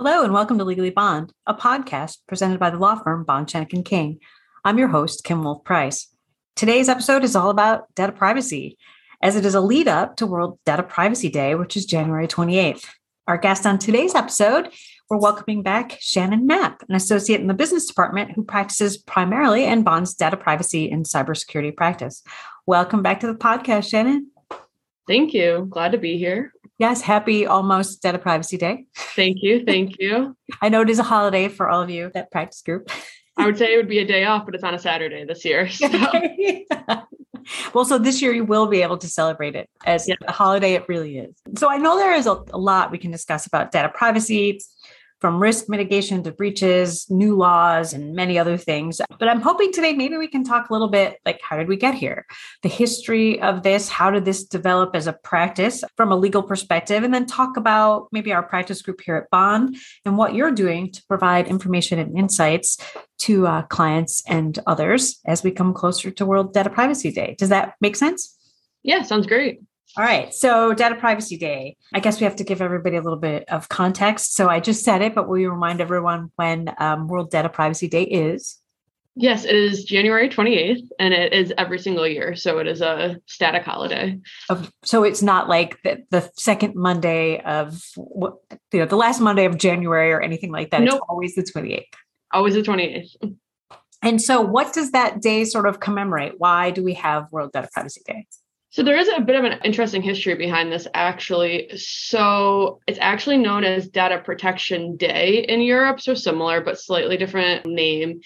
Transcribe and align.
Hello, 0.00 0.22
and 0.22 0.32
welcome 0.32 0.58
to 0.58 0.64
Legally 0.64 0.90
Bond, 0.90 1.32
a 1.44 1.52
podcast 1.52 2.18
presented 2.28 2.60
by 2.60 2.70
the 2.70 2.78
law 2.78 2.94
firm 3.02 3.24
Bond 3.24 3.48
Schoeneck 3.48 3.84
King. 3.84 4.20
I'm 4.64 4.78
your 4.78 4.86
host, 4.86 5.24
Kim 5.24 5.42
Wolf 5.42 5.64
Price. 5.64 6.06
Today's 6.54 6.88
episode 6.88 7.24
is 7.24 7.34
all 7.34 7.50
about 7.50 7.92
data 7.96 8.12
privacy, 8.12 8.78
as 9.20 9.34
it 9.34 9.44
is 9.44 9.56
a 9.56 9.60
lead 9.60 9.88
up 9.88 10.14
to 10.18 10.26
World 10.28 10.60
Data 10.64 10.84
Privacy 10.84 11.28
Day, 11.28 11.56
which 11.56 11.76
is 11.76 11.84
January 11.84 12.28
28th. 12.28 12.84
Our 13.26 13.38
guest 13.38 13.66
on 13.66 13.76
today's 13.80 14.14
episode, 14.14 14.72
we're 15.10 15.18
welcoming 15.18 15.64
back 15.64 15.98
Shannon 15.98 16.46
Knapp, 16.46 16.84
an 16.88 16.94
associate 16.94 17.40
in 17.40 17.48
the 17.48 17.52
business 17.52 17.86
department 17.86 18.30
who 18.30 18.44
practices 18.44 18.98
primarily 18.98 19.64
in 19.64 19.82
Bond's 19.82 20.14
data 20.14 20.36
privacy 20.36 20.88
and 20.88 21.06
cybersecurity 21.06 21.76
practice. 21.76 22.22
Welcome 22.66 23.02
back 23.02 23.18
to 23.18 23.26
the 23.26 23.34
podcast, 23.34 23.90
Shannon. 23.90 24.30
Thank 25.08 25.34
you. 25.34 25.66
Glad 25.68 25.90
to 25.90 25.98
be 25.98 26.18
here. 26.18 26.52
Yes, 26.78 27.00
happy 27.00 27.44
almost 27.44 28.02
Data 28.02 28.18
Privacy 28.18 28.56
Day. 28.56 28.86
Thank 28.94 29.38
you. 29.42 29.64
Thank 29.64 29.96
you. 29.98 30.36
I 30.62 30.68
know 30.68 30.80
it 30.80 30.90
is 30.90 31.00
a 31.00 31.02
holiday 31.02 31.48
for 31.48 31.68
all 31.68 31.82
of 31.82 31.90
you 31.90 32.10
that 32.14 32.30
practice 32.30 32.62
group. 32.62 32.90
I 33.36 33.46
would 33.46 33.58
say 33.58 33.74
it 33.74 33.76
would 33.76 33.88
be 33.88 33.98
a 33.98 34.06
day 34.06 34.24
off, 34.24 34.46
but 34.46 34.54
it's 34.54 34.64
on 34.64 34.74
a 34.74 34.78
Saturday 34.78 35.24
this 35.24 35.44
year. 35.44 35.68
So. 35.68 35.88
well, 37.74 37.84
so 37.84 37.98
this 37.98 38.22
year 38.22 38.32
you 38.32 38.44
will 38.44 38.66
be 38.68 38.82
able 38.82 38.98
to 38.98 39.08
celebrate 39.08 39.56
it 39.56 39.68
as 39.86 40.08
yeah. 40.08 40.14
a 40.26 40.32
holiday 40.32 40.74
it 40.74 40.88
really 40.88 41.18
is. 41.18 41.34
So 41.56 41.68
I 41.68 41.78
know 41.78 41.96
there 41.96 42.14
is 42.14 42.26
a, 42.26 42.42
a 42.52 42.58
lot 42.58 42.90
we 42.90 42.98
can 42.98 43.10
discuss 43.10 43.46
about 43.46 43.72
data 43.72 43.88
privacy, 43.88 44.60
from 45.20 45.42
risk 45.42 45.68
mitigation 45.68 46.22
to 46.22 46.32
breaches, 46.32 47.06
new 47.10 47.36
laws, 47.36 47.92
and 47.92 48.14
many 48.14 48.38
other 48.38 48.56
things. 48.56 49.00
But 49.18 49.28
I'm 49.28 49.40
hoping 49.40 49.72
today 49.72 49.92
maybe 49.92 50.16
we 50.16 50.28
can 50.28 50.44
talk 50.44 50.70
a 50.70 50.72
little 50.72 50.88
bit 50.88 51.18
like 51.26 51.40
how 51.42 51.56
did 51.56 51.68
we 51.68 51.76
get 51.76 51.94
here? 51.94 52.26
The 52.62 52.68
history 52.68 53.40
of 53.40 53.62
this, 53.62 53.88
how 53.88 54.10
did 54.10 54.24
this 54.24 54.44
develop 54.44 54.94
as 54.94 55.06
a 55.06 55.12
practice 55.12 55.82
from 55.96 56.12
a 56.12 56.16
legal 56.16 56.42
perspective? 56.42 57.02
And 57.02 57.12
then 57.12 57.26
talk 57.26 57.56
about 57.56 58.08
maybe 58.12 58.32
our 58.32 58.42
practice 58.42 58.82
group 58.82 59.00
here 59.00 59.16
at 59.16 59.30
Bond 59.30 59.76
and 60.04 60.16
what 60.16 60.34
you're 60.34 60.52
doing 60.52 60.92
to 60.92 61.02
provide 61.06 61.48
information 61.48 61.98
and 61.98 62.16
insights 62.16 62.78
to 63.20 63.46
uh, 63.46 63.62
clients 63.62 64.22
and 64.28 64.58
others 64.66 65.20
as 65.26 65.42
we 65.42 65.50
come 65.50 65.74
closer 65.74 66.10
to 66.10 66.26
World 66.26 66.52
Data 66.52 66.70
Privacy 66.70 67.10
Day. 67.10 67.34
Does 67.38 67.48
that 67.48 67.74
make 67.80 67.96
sense? 67.96 68.36
Yeah, 68.82 69.02
sounds 69.02 69.26
great. 69.26 69.60
All 69.98 70.04
right. 70.04 70.32
So, 70.32 70.74
Data 70.74 70.94
Privacy 70.94 71.36
Day. 71.36 71.76
I 71.92 71.98
guess 71.98 72.20
we 72.20 72.24
have 72.24 72.36
to 72.36 72.44
give 72.44 72.62
everybody 72.62 72.94
a 72.94 73.02
little 73.02 73.18
bit 73.18 73.48
of 73.48 73.68
context. 73.68 74.34
So, 74.34 74.48
I 74.48 74.60
just 74.60 74.84
said 74.84 75.02
it, 75.02 75.12
but 75.12 75.28
will 75.28 75.38
you 75.38 75.50
remind 75.50 75.80
everyone 75.80 76.30
when 76.36 76.72
um, 76.78 77.08
World 77.08 77.32
Data 77.32 77.48
Privacy 77.48 77.88
Day 77.88 78.04
is? 78.04 78.60
Yes, 79.16 79.44
it 79.44 79.56
is 79.56 79.82
January 79.82 80.28
28th, 80.28 80.86
and 81.00 81.12
it 81.12 81.32
is 81.32 81.52
every 81.58 81.80
single 81.80 82.06
year. 82.06 82.36
So, 82.36 82.58
it 82.58 82.68
is 82.68 82.80
a 82.80 83.16
static 83.26 83.64
holiday. 83.64 84.20
So, 84.84 85.02
it's 85.02 85.20
not 85.20 85.48
like 85.48 85.82
the, 85.82 86.04
the 86.10 86.30
second 86.36 86.76
Monday 86.76 87.40
of, 87.40 87.82
you 87.96 88.38
know, 88.74 88.86
the 88.86 88.96
last 88.96 89.20
Monday 89.20 89.46
of 89.46 89.58
January 89.58 90.12
or 90.12 90.20
anything 90.20 90.52
like 90.52 90.70
that. 90.70 90.82
Nope. 90.82 90.94
It's 90.94 91.06
always 91.08 91.34
the 91.34 91.42
28th. 91.42 91.82
Always 92.32 92.54
the 92.54 92.62
28th. 92.62 93.36
And 94.04 94.22
so, 94.22 94.42
what 94.42 94.72
does 94.72 94.92
that 94.92 95.20
day 95.20 95.44
sort 95.44 95.66
of 95.66 95.80
commemorate? 95.80 96.34
Why 96.38 96.70
do 96.70 96.84
we 96.84 96.94
have 96.94 97.26
World 97.32 97.50
Data 97.50 97.68
Privacy 97.74 98.02
Day? 98.06 98.28
So 98.70 98.82
there 98.82 98.98
is 98.98 99.08
a 99.08 99.20
bit 99.20 99.36
of 99.36 99.44
an 99.44 99.60
interesting 99.64 100.02
history 100.02 100.34
behind 100.34 100.70
this 100.70 100.86
actually. 100.92 101.70
So 101.76 102.80
it's 102.86 102.98
actually 103.00 103.38
known 103.38 103.64
as 103.64 103.88
Data 103.88 104.18
Protection 104.18 104.96
Day 104.96 105.44
in 105.48 105.62
Europe, 105.62 106.00
so 106.00 106.14
similar 106.14 106.60
but 106.60 106.78
slightly 106.78 107.16
different 107.16 107.64
name. 107.64 108.20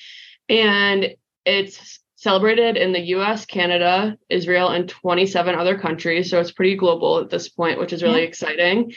And 0.48 1.14
it's 1.44 2.00
celebrated 2.16 2.76
in 2.76 2.92
the 2.92 3.00
US, 3.16 3.46
Canada, 3.46 4.16
Israel, 4.28 4.68
and 4.68 4.88
27 4.88 5.54
other 5.54 5.78
countries. 5.78 6.30
So 6.30 6.40
it's 6.40 6.52
pretty 6.52 6.76
global 6.76 7.18
at 7.18 7.30
this 7.30 7.48
point, 7.48 7.78
which 7.78 7.92
is 7.92 8.02
really 8.02 8.20
yeah. 8.20 8.28
exciting. 8.28 8.92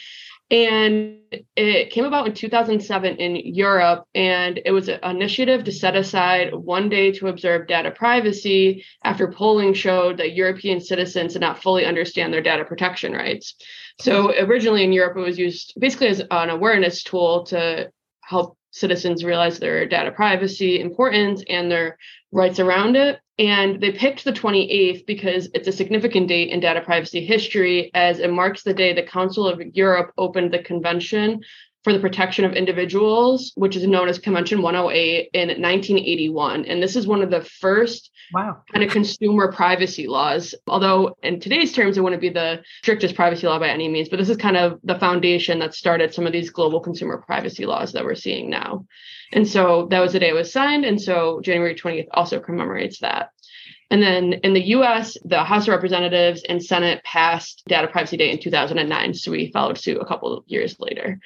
And 0.51 1.17
it 1.55 1.89
came 1.89 2.05
about 2.05 2.27
in 2.27 2.33
2007 2.33 3.17
in 3.17 3.35
Europe, 3.35 4.05
and 4.13 4.61
it 4.63 4.71
was 4.71 4.89
an 4.89 4.99
initiative 5.03 5.63
to 5.63 5.71
set 5.71 5.95
aside 5.95 6.53
one 6.53 6.87
day 6.87 7.11
to 7.13 7.27
observe 7.27 7.67
data 7.67 7.89
privacy 7.89 8.85
after 9.03 9.31
polling 9.31 9.73
showed 9.73 10.17
that 10.17 10.35
European 10.35 10.79
citizens 10.79 11.33
did 11.33 11.41
not 11.41 11.63
fully 11.63 11.83
understand 11.85 12.31
their 12.31 12.43
data 12.43 12.63
protection 12.63 13.13
rights. 13.13 13.55
So 13.99 14.33
originally 14.39 14.83
in 14.83 14.93
Europe, 14.93 15.17
it 15.17 15.21
was 15.21 15.39
used 15.39 15.73
basically 15.79 16.07
as 16.07 16.21
an 16.29 16.49
awareness 16.51 17.01
tool 17.01 17.45
to 17.45 17.91
help 18.21 18.57
citizens 18.75 19.23
realize 19.23 19.57
their 19.57 19.85
data 19.85 20.11
privacy 20.11 20.81
importance 20.81 21.41
and 21.49 21.71
their 21.71 21.97
rights 22.33 22.59
around 22.59 22.97
it. 22.97 23.19
And 23.39 23.81
they 23.81 23.91
picked 23.91 24.25
the 24.25 24.33
28th 24.33 25.05
because 25.05 25.49
it's 25.53 25.67
a 25.67 25.71
significant 25.71 26.27
date 26.27 26.49
in 26.49 26.59
data 26.59 26.81
privacy 26.81 27.25
history, 27.25 27.89
as 27.93 28.19
it 28.19 28.31
marks 28.31 28.63
the 28.63 28.73
day 28.73 28.93
the 28.93 29.03
Council 29.03 29.47
of 29.47 29.61
Europe 29.73 30.11
opened 30.17 30.53
the 30.53 30.59
Convention 30.59 31.41
for 31.85 31.93
the 31.93 31.99
Protection 31.99 32.45
of 32.45 32.53
Individuals, 32.53 33.51
which 33.53 33.75
is 33.75 33.85
known 33.85 34.09
as 34.09 34.17
Convention 34.17 34.63
108 34.63 35.29
in 35.33 35.49
1981. 35.49 36.65
And 36.65 36.81
this 36.81 36.95
is 36.95 37.05
one 37.05 37.21
of 37.21 37.29
the 37.29 37.41
first 37.41 38.09
wow. 38.33 38.63
kind 38.73 38.83
of 38.83 38.91
consumer 38.91 39.51
privacy 39.51 40.07
laws. 40.07 40.55
Although 40.65 41.15
in 41.21 41.39
today's 41.39 41.73
terms, 41.73 41.95
it 41.95 42.03
wouldn't 42.03 42.23
be 42.23 42.31
the 42.31 42.63
strictest 42.81 43.13
privacy 43.13 43.45
law 43.45 43.59
by 43.59 43.69
any 43.69 43.87
means, 43.87 44.09
but 44.09 44.17
this 44.17 44.29
is 44.29 44.37
kind 44.37 44.57
of 44.57 44.79
the 44.83 44.97
foundation 44.97 45.59
that 45.59 45.75
started 45.75 46.11
some 46.11 46.25
of 46.25 46.33
these 46.33 46.49
global 46.49 46.79
consumer 46.79 47.19
privacy 47.19 47.67
laws 47.67 47.91
that 47.91 48.03
we're 48.03 48.15
seeing 48.15 48.49
now. 48.49 48.87
And 49.31 49.47
so 49.47 49.87
that 49.91 49.99
was 49.99 50.13
the 50.13 50.19
day 50.19 50.29
it 50.29 50.33
was 50.33 50.51
signed. 50.51 50.85
And 50.85 50.99
so 50.99 51.39
January 51.41 51.75
20th 51.75 52.07
also 52.13 52.39
commemorates 52.39 52.97
that. 53.01 53.29
And 53.91 54.01
then 54.01 54.33
in 54.33 54.55
the 54.55 54.69
US, 54.77 55.17
the 55.23 55.43
House 55.43 55.67
of 55.67 55.71
Representatives 55.71 56.41
and 56.49 56.63
Senate 56.63 57.03
passed 57.03 57.61
Data 57.67 57.87
Privacy 57.87 58.17
Day 58.17 58.31
in 58.31 58.39
2009. 58.39 59.13
So 59.13 59.29
we 59.29 59.51
followed 59.51 59.77
suit 59.77 60.01
a 60.01 60.05
couple 60.05 60.35
of 60.35 60.43
years 60.47 60.79
later. 60.79 61.19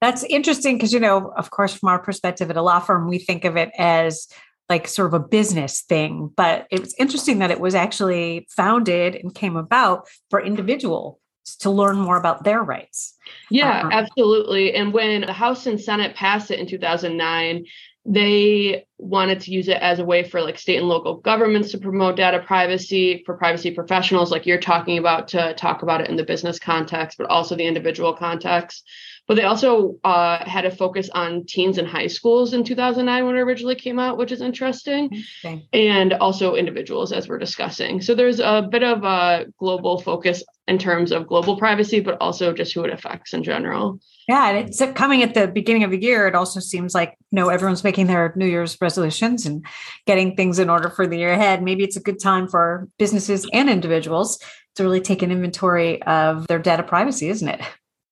That's 0.00 0.22
interesting 0.24 0.76
because, 0.76 0.92
you 0.92 1.00
know, 1.00 1.32
of 1.36 1.50
course, 1.50 1.74
from 1.74 1.88
our 1.88 1.98
perspective 1.98 2.50
at 2.50 2.56
a 2.56 2.62
law 2.62 2.80
firm, 2.80 3.08
we 3.08 3.18
think 3.18 3.44
of 3.44 3.56
it 3.56 3.70
as 3.78 4.28
like 4.68 4.88
sort 4.88 5.08
of 5.08 5.14
a 5.14 5.26
business 5.26 5.82
thing. 5.82 6.30
But 6.36 6.66
it's 6.70 6.94
interesting 6.98 7.38
that 7.38 7.50
it 7.50 7.60
was 7.60 7.74
actually 7.74 8.46
founded 8.50 9.14
and 9.14 9.34
came 9.34 9.56
about 9.56 10.08
for 10.30 10.40
individual 10.40 11.20
to 11.60 11.70
learn 11.70 11.96
more 11.96 12.16
about 12.16 12.44
their 12.44 12.62
rights. 12.62 13.14
Yeah, 13.50 13.82
um, 13.82 13.92
absolutely. 13.92 14.74
And 14.74 14.92
when 14.92 15.22
the 15.22 15.32
House 15.32 15.66
and 15.66 15.80
Senate 15.80 16.16
passed 16.16 16.50
it 16.50 16.58
in 16.58 16.66
2009, 16.66 17.66
they 18.06 18.84
wanted 18.98 19.40
to 19.40 19.50
use 19.50 19.68
it 19.68 19.78
as 19.80 19.98
a 19.98 20.04
way 20.04 20.22
for 20.22 20.42
like 20.42 20.58
state 20.58 20.76
and 20.76 20.88
local 20.88 21.16
governments 21.16 21.70
to 21.70 21.78
promote 21.78 22.16
data 22.16 22.38
privacy 22.38 23.22
for 23.24 23.34
privacy 23.36 23.70
professionals 23.70 24.30
like 24.30 24.44
you're 24.44 24.60
talking 24.60 24.98
about 24.98 25.26
to 25.28 25.54
talk 25.54 25.82
about 25.82 26.02
it 26.02 26.10
in 26.10 26.16
the 26.16 26.22
business 26.22 26.58
context 26.58 27.16
but 27.16 27.26
also 27.30 27.56
the 27.56 27.64
individual 27.64 28.12
context 28.12 28.86
but 29.26 29.34
they 29.34 29.44
also 29.44 29.98
uh, 30.04 30.48
had 30.48 30.64
a 30.64 30.70
focus 30.70 31.08
on 31.10 31.44
teens 31.46 31.78
and 31.78 31.88
high 31.88 32.06
schools 32.06 32.52
in 32.52 32.64
2009 32.64 33.26
when 33.26 33.36
it 33.36 33.40
originally 33.40 33.74
came 33.74 33.98
out, 33.98 34.18
which 34.18 34.32
is 34.32 34.40
interesting, 34.40 35.04
interesting. 35.04 35.66
and 35.72 36.12
also 36.14 36.54
individuals 36.54 37.12
as 37.12 37.28
we're 37.28 37.38
discussing. 37.38 38.02
So 38.02 38.14
there's 38.14 38.40
a 38.40 38.66
bit 38.70 38.82
of 38.82 39.04
a 39.04 39.46
global 39.58 40.00
focus 40.00 40.44
in 40.66 40.78
terms 40.78 41.12
of 41.12 41.26
global 41.26 41.56
privacy, 41.56 42.00
but 42.00 42.18
also 42.20 42.52
just 42.52 42.72
who 42.74 42.84
it 42.84 42.92
affects 42.92 43.32
in 43.32 43.42
general. 43.42 43.98
Yeah, 44.28 44.50
and 44.50 44.68
it's 44.68 44.82
coming 44.94 45.22
at 45.22 45.34
the 45.34 45.46
beginning 45.46 45.84
of 45.84 45.90
the 45.90 46.00
year. 46.00 46.26
It 46.26 46.34
also 46.34 46.60
seems 46.60 46.94
like 46.94 47.16
you 47.30 47.36
know 47.36 47.48
everyone's 47.48 47.84
making 47.84 48.06
their 48.06 48.32
New 48.36 48.46
Year's 48.46 48.76
resolutions 48.80 49.44
and 49.46 49.64
getting 50.06 50.36
things 50.36 50.58
in 50.58 50.70
order 50.70 50.88
for 50.88 51.06
the 51.06 51.18
year 51.18 51.32
ahead. 51.32 51.62
Maybe 51.62 51.84
it's 51.84 51.96
a 51.96 52.00
good 52.00 52.20
time 52.20 52.48
for 52.48 52.88
businesses 52.98 53.46
and 53.52 53.68
individuals 53.68 54.38
to 54.76 54.82
really 54.82 55.00
take 55.00 55.22
an 55.22 55.30
inventory 55.30 56.02
of 56.02 56.46
their 56.46 56.58
data 56.58 56.82
privacy, 56.82 57.28
isn't 57.28 57.48
it? 57.48 57.60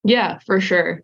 Yeah, 0.05 0.39
for 0.47 0.61
sure. 0.61 1.03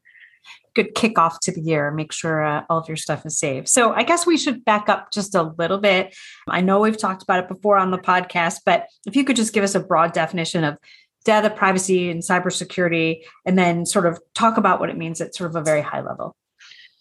Good 0.75 0.95
kickoff 0.95 1.41
to 1.41 1.53
the 1.53 1.61
year. 1.61 1.91
Make 1.91 2.13
sure 2.13 2.45
uh, 2.45 2.65
all 2.69 2.79
of 2.79 2.89
your 2.89 2.97
stuff 2.97 3.27
is 3.27 3.39
saved. 3.39 3.69
So, 3.69 3.93
I 3.93 4.03
guess 4.03 4.27
we 4.27 4.37
should 4.37 4.65
back 4.65 4.89
up 4.89 5.11
just 5.13 5.35
a 5.35 5.55
little 5.59 5.79
bit. 5.79 6.15
I 6.49 6.61
know 6.61 6.81
we've 6.81 6.99
talked 6.99 7.23
about 7.23 7.41
it 7.41 7.49
before 7.49 7.77
on 7.77 7.91
the 7.91 7.99
podcast, 7.99 8.61
but 8.65 8.87
if 9.07 9.17
you 9.17 9.25
could 9.25 9.37
just 9.37 9.53
give 9.53 9.65
us 9.65 9.75
a 9.75 9.81
broad 9.81 10.13
definition 10.13 10.65
of 10.65 10.79
data 11.25 11.51
privacy 11.51 12.11
and 12.11 12.23
cybersecurity, 12.23 13.23
and 13.45 13.59
then 13.59 13.85
sort 13.85 14.07
of 14.07 14.21
talk 14.35 14.57
about 14.57 14.81
what 14.81 14.89
it 14.89 14.97
means 14.97 15.21
at 15.21 15.35
sort 15.35 15.51
of 15.51 15.57
a 15.57 15.63
very 15.63 15.83
high 15.83 16.01
level. 16.01 16.37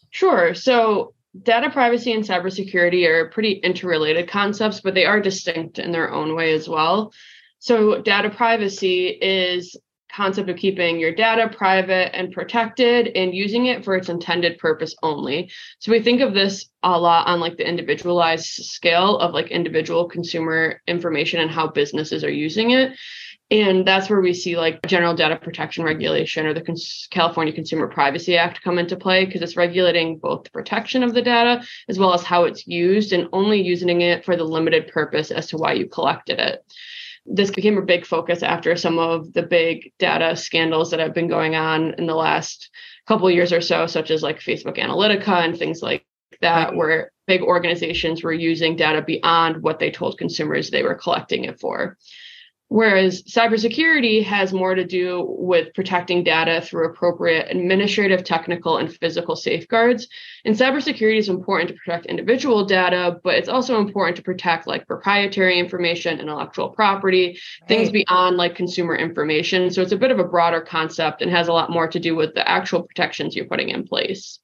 Sure. 0.09 0.53
So, 0.53 1.13
data 1.43 1.69
privacy 1.69 2.11
and 2.13 2.23
cybersecurity 2.23 3.07
are 3.07 3.29
pretty 3.29 3.53
interrelated 3.53 4.27
concepts, 4.27 4.81
but 4.81 4.95
they 4.95 5.05
are 5.05 5.21
distinct 5.21 5.77
in 5.77 5.91
their 5.91 6.11
own 6.11 6.35
way 6.35 6.53
as 6.53 6.67
well. 6.67 7.13
So, 7.59 8.01
data 8.01 8.29
privacy 8.29 9.07
is 9.07 9.75
concept 10.11 10.49
of 10.49 10.57
keeping 10.57 10.99
your 10.99 11.13
data 11.13 11.49
private 11.55 12.15
and 12.15 12.31
protected 12.31 13.07
and 13.15 13.33
using 13.33 13.65
it 13.67 13.83
for 13.83 13.95
its 13.95 14.09
intended 14.09 14.57
purpose 14.57 14.95
only. 15.03 15.51
So 15.79 15.91
we 15.91 16.01
think 16.01 16.21
of 16.21 16.33
this 16.33 16.69
a 16.83 16.99
lot 16.99 17.27
on 17.27 17.39
like 17.39 17.57
the 17.57 17.67
individualized 17.67 18.45
scale 18.45 19.17
of 19.17 19.33
like 19.33 19.51
individual 19.51 20.07
consumer 20.07 20.81
information 20.87 21.39
and 21.41 21.51
how 21.51 21.67
businesses 21.67 22.23
are 22.23 22.31
using 22.31 22.71
it. 22.71 22.97
And 23.49 23.87
that's 23.87 24.09
where 24.09 24.19
we 24.19 24.33
see 24.33 24.57
like 24.57 24.85
general 24.87 25.15
data 25.15 25.37
protection 25.37 25.85
regulation 25.85 26.45
or 26.45 26.53
the 26.53 26.61
Cons- 26.61 27.07
California 27.11 27.53
Consumer 27.53 27.87
Privacy 27.87 28.35
Act 28.35 28.61
come 28.61 28.77
into 28.77 28.97
play 28.97 29.25
because 29.25 29.41
it's 29.41 29.55
regulating 29.55 30.17
both 30.17 30.43
the 30.43 30.49
protection 30.49 31.01
of 31.01 31.13
the 31.13 31.21
data 31.21 31.65
as 31.87 31.97
well 31.97 32.13
as 32.13 32.23
how 32.23 32.43
it's 32.43 32.67
used 32.67 33.13
and 33.13 33.29
only 33.31 33.61
using 33.61 34.01
it 34.01 34.25
for 34.25 34.35
the 34.35 34.43
limited 34.43 34.89
purpose 34.89 35.31
as 35.31 35.47
to 35.47 35.57
why 35.57 35.73
you 35.73 35.87
collected 35.87 36.39
it. 36.39 36.65
This 37.27 37.51
became 37.51 37.77
a 37.77 37.81
big 37.81 38.05
focus 38.05 38.41
after 38.41 38.75
some 38.75 38.97
of 38.99 39.33
the 39.33 39.43
big 39.43 39.91
data 39.99 40.35
scandals 40.35 40.91
that 40.91 40.99
have 40.99 41.13
been 41.13 41.27
going 41.27 41.55
on 41.55 41.93
in 41.97 42.05
the 42.05 42.15
last 42.15 42.69
couple 43.07 43.29
years 43.29 43.51
or 43.51 43.61
so, 43.61 43.85
such 43.87 44.11
as 44.11 44.23
like 44.23 44.39
Facebook 44.39 44.77
Analytica 44.77 45.43
and 45.43 45.57
things 45.57 45.81
like 45.81 46.05
that, 46.41 46.75
where 46.75 47.11
big 47.25 47.41
organizations 47.41 48.23
were 48.23 48.33
using 48.33 48.75
data 48.75 49.01
beyond 49.01 49.61
what 49.61 49.79
they 49.79 49.91
told 49.91 50.17
consumers 50.17 50.69
they 50.69 50.83
were 50.83 50.95
collecting 50.95 51.43
it 51.43 51.59
for. 51.59 51.97
Whereas 52.69 53.23
cybersecurity 53.23 54.23
has 54.25 54.51
more 54.51 54.75
to 54.75 54.83
do 54.83 55.25
with 55.25 55.73
protecting 55.73 56.23
data 56.23 56.61
through 56.61 56.89
appropriate 56.89 57.47
administrative, 57.49 58.25
technical, 58.25 58.77
and 58.77 58.93
physical 58.93 59.37
safeguards. 59.37 60.07
And 60.43 60.53
cybersecurity 60.53 61.17
is 61.17 61.29
important 61.29 61.69
to 61.69 61.75
protect 61.75 62.07
individual 62.07 62.65
data, 62.65 63.21
but 63.23 63.35
it's 63.35 63.47
also 63.47 63.79
important 63.79 64.17
to 64.17 64.21
protect 64.21 64.67
like 64.67 64.85
proprietary 64.85 65.57
information, 65.57 66.19
intellectual 66.19 66.69
property, 66.69 67.39
right. 67.61 67.69
things 67.69 67.89
beyond 67.89 68.35
like 68.35 68.55
consumer 68.55 68.97
information. 68.97 69.71
So 69.71 69.81
it's 69.81 69.93
a 69.93 69.97
bit 69.97 70.11
of 70.11 70.19
a 70.19 70.25
broader 70.25 70.59
concept 70.59 71.21
and 71.21 71.31
has 71.31 71.47
a 71.47 71.53
lot 71.53 71.69
more 71.69 71.87
to 71.87 71.99
do 71.99 72.17
with 72.17 72.33
the 72.33 72.47
actual 72.47 72.83
protections 72.83 73.33
you're 73.33 73.45
putting 73.45 73.69
in 73.69 73.87
place. 73.87 74.39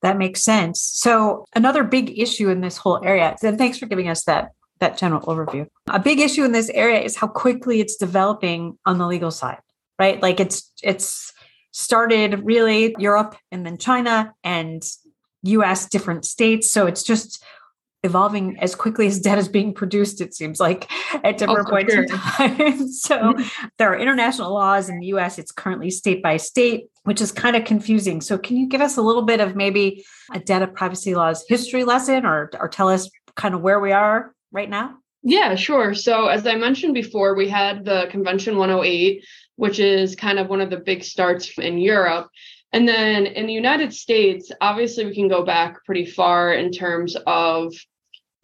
That 0.00 0.16
makes 0.16 0.42
sense. 0.42 0.80
So 0.80 1.44
another 1.54 1.84
big 1.84 2.18
issue 2.18 2.48
in 2.48 2.60
this 2.60 2.76
whole 2.78 3.00
area, 3.04 3.36
and 3.42 3.58
thanks 3.58 3.78
for 3.78 3.86
giving 3.86 4.08
us 4.08 4.24
that 4.24 4.52
that 4.80 4.98
general 4.98 5.22
overview. 5.22 5.66
A 5.86 5.98
big 5.98 6.20
issue 6.20 6.44
in 6.44 6.52
this 6.52 6.68
area 6.70 7.00
is 7.00 7.16
how 7.16 7.26
quickly 7.26 7.80
it's 7.80 7.96
developing 7.96 8.78
on 8.84 8.98
the 8.98 9.06
legal 9.06 9.30
side, 9.30 9.60
right? 9.98 10.20
Like 10.20 10.40
it's 10.40 10.72
it's 10.82 11.32
started 11.72 12.44
really 12.44 12.94
Europe 12.98 13.36
and 13.52 13.64
then 13.66 13.78
China 13.78 14.32
and 14.42 14.82
US 15.42 15.86
different 15.86 16.24
states. 16.24 16.70
So 16.70 16.86
it's 16.86 17.02
just 17.02 17.42
evolving 18.02 18.58
as 18.60 18.74
quickly 18.74 19.06
as 19.06 19.20
data 19.20 19.40
is 19.40 19.48
being 19.48 19.74
produced, 19.74 20.20
it 20.20 20.32
seems 20.32 20.60
like 20.60 20.90
at 21.24 21.38
different 21.38 21.66
oh, 21.66 21.70
points 21.70 21.92
sure. 21.92 22.04
in 22.04 22.08
time. 22.08 22.88
so 22.92 23.18
mm-hmm. 23.18 23.66
there 23.78 23.92
are 23.92 23.98
international 23.98 24.54
laws 24.54 24.88
in 24.88 25.00
the 25.00 25.06
US, 25.08 25.38
it's 25.38 25.52
currently 25.52 25.90
state 25.90 26.22
by 26.22 26.36
state, 26.36 26.86
which 27.04 27.20
is 27.20 27.32
kind 27.32 27.56
of 27.56 27.64
confusing. 27.64 28.20
So 28.20 28.38
can 28.38 28.56
you 28.56 28.68
give 28.68 28.80
us 28.80 28.96
a 28.96 29.02
little 29.02 29.22
bit 29.22 29.40
of 29.40 29.56
maybe 29.56 30.04
a 30.32 30.38
data 30.38 30.66
privacy 30.66 31.14
laws 31.14 31.44
history 31.48 31.84
lesson 31.84 32.24
or, 32.24 32.50
or 32.58 32.68
tell 32.68 32.88
us 32.88 33.10
kind 33.34 33.54
of 33.54 33.60
where 33.60 33.80
we 33.80 33.92
are 33.92 34.32
right 34.56 34.70
now? 34.70 34.96
Yeah, 35.22 35.54
sure. 35.54 35.94
So, 35.94 36.26
as 36.26 36.46
I 36.46 36.56
mentioned 36.56 36.94
before, 36.94 37.34
we 37.34 37.48
had 37.48 37.84
the 37.84 38.06
Convention 38.10 38.56
108, 38.56 39.24
which 39.56 39.78
is 39.78 40.16
kind 40.16 40.38
of 40.38 40.48
one 40.48 40.60
of 40.60 40.70
the 40.70 40.78
big 40.78 41.04
starts 41.04 41.56
in 41.58 41.78
Europe. 41.78 42.28
And 42.72 42.88
then 42.88 43.26
in 43.26 43.46
the 43.46 43.52
United 43.52 43.92
States, 43.92 44.50
obviously, 44.60 45.04
we 45.04 45.14
can 45.14 45.28
go 45.28 45.44
back 45.44 45.84
pretty 45.84 46.06
far 46.06 46.54
in 46.54 46.72
terms 46.72 47.16
of 47.26 47.72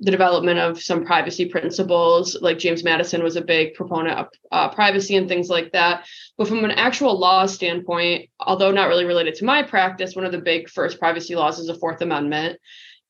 the 0.00 0.10
development 0.10 0.58
of 0.58 0.82
some 0.82 1.04
privacy 1.04 1.46
principles. 1.46 2.36
Like 2.40 2.58
James 2.58 2.82
Madison 2.82 3.22
was 3.22 3.36
a 3.36 3.42
big 3.42 3.74
proponent 3.74 4.18
of 4.18 4.26
uh, 4.50 4.68
privacy 4.70 5.14
and 5.14 5.28
things 5.28 5.48
like 5.48 5.70
that. 5.72 6.04
But 6.36 6.48
from 6.48 6.64
an 6.64 6.72
actual 6.72 7.18
law 7.18 7.46
standpoint, 7.46 8.28
although 8.40 8.72
not 8.72 8.88
really 8.88 9.04
related 9.04 9.36
to 9.36 9.44
my 9.44 9.62
practice, 9.62 10.16
one 10.16 10.24
of 10.24 10.32
the 10.32 10.38
big 10.38 10.68
first 10.68 10.98
privacy 10.98 11.36
laws 11.36 11.60
is 11.60 11.68
the 11.68 11.76
Fourth 11.76 12.02
Amendment. 12.02 12.58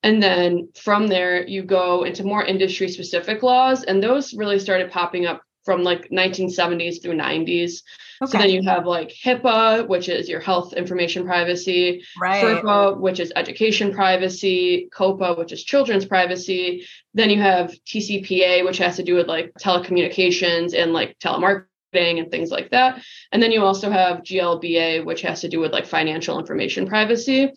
And 0.03 0.21
then 0.21 0.69
from 0.75 1.07
there, 1.07 1.47
you 1.47 1.63
go 1.63 2.03
into 2.03 2.23
more 2.23 2.43
industry 2.43 2.89
specific 2.89 3.41
laws. 3.41 3.83
And 3.83 4.03
those 4.03 4.33
really 4.33 4.59
started 4.59 4.91
popping 4.91 5.25
up 5.25 5.41
from 5.63 5.81
like 5.83 6.09
1970s 6.09 7.01
through 7.01 7.13
90s. 7.13 7.81
Okay. 8.21 8.31
So 8.31 8.37
then 8.37 8.49
you 8.49 8.61
have 8.63 8.85
like 8.85 9.09
HIPAA, 9.09 9.87
which 9.87 10.09
is 10.09 10.29
your 10.29 10.39
health 10.39 10.73
information 10.73 11.25
privacy, 11.25 12.03
right. 12.21 12.43
FERPA, 12.43 12.99
which 12.99 13.19
is 13.19 13.31
education 13.35 13.93
privacy, 13.93 14.89
COPPA, 14.93 15.37
which 15.37 15.51
is 15.51 15.63
children's 15.63 16.05
privacy. 16.05 16.85
Then 17.13 17.29
you 17.29 17.41
have 17.41 17.73
TCPA, 17.85 18.65
which 18.65 18.77
has 18.77 18.97
to 18.97 19.03
do 19.03 19.15
with 19.15 19.27
like 19.27 19.53
telecommunications 19.59 20.77
and 20.77 20.93
like 20.93 21.17
telemarketing 21.19 21.67
and 21.93 22.29
things 22.31 22.49
like 22.51 22.71
that. 22.71 23.01
And 23.31 23.41
then 23.41 23.51
you 23.51 23.63
also 23.63 23.89
have 23.89 24.23
GLBA, 24.23 25.05
which 25.05 25.21
has 25.21 25.41
to 25.41 25.49
do 25.49 25.59
with 25.59 25.71
like 25.71 25.85
financial 25.85 26.39
information 26.39 26.87
privacy. 26.87 27.53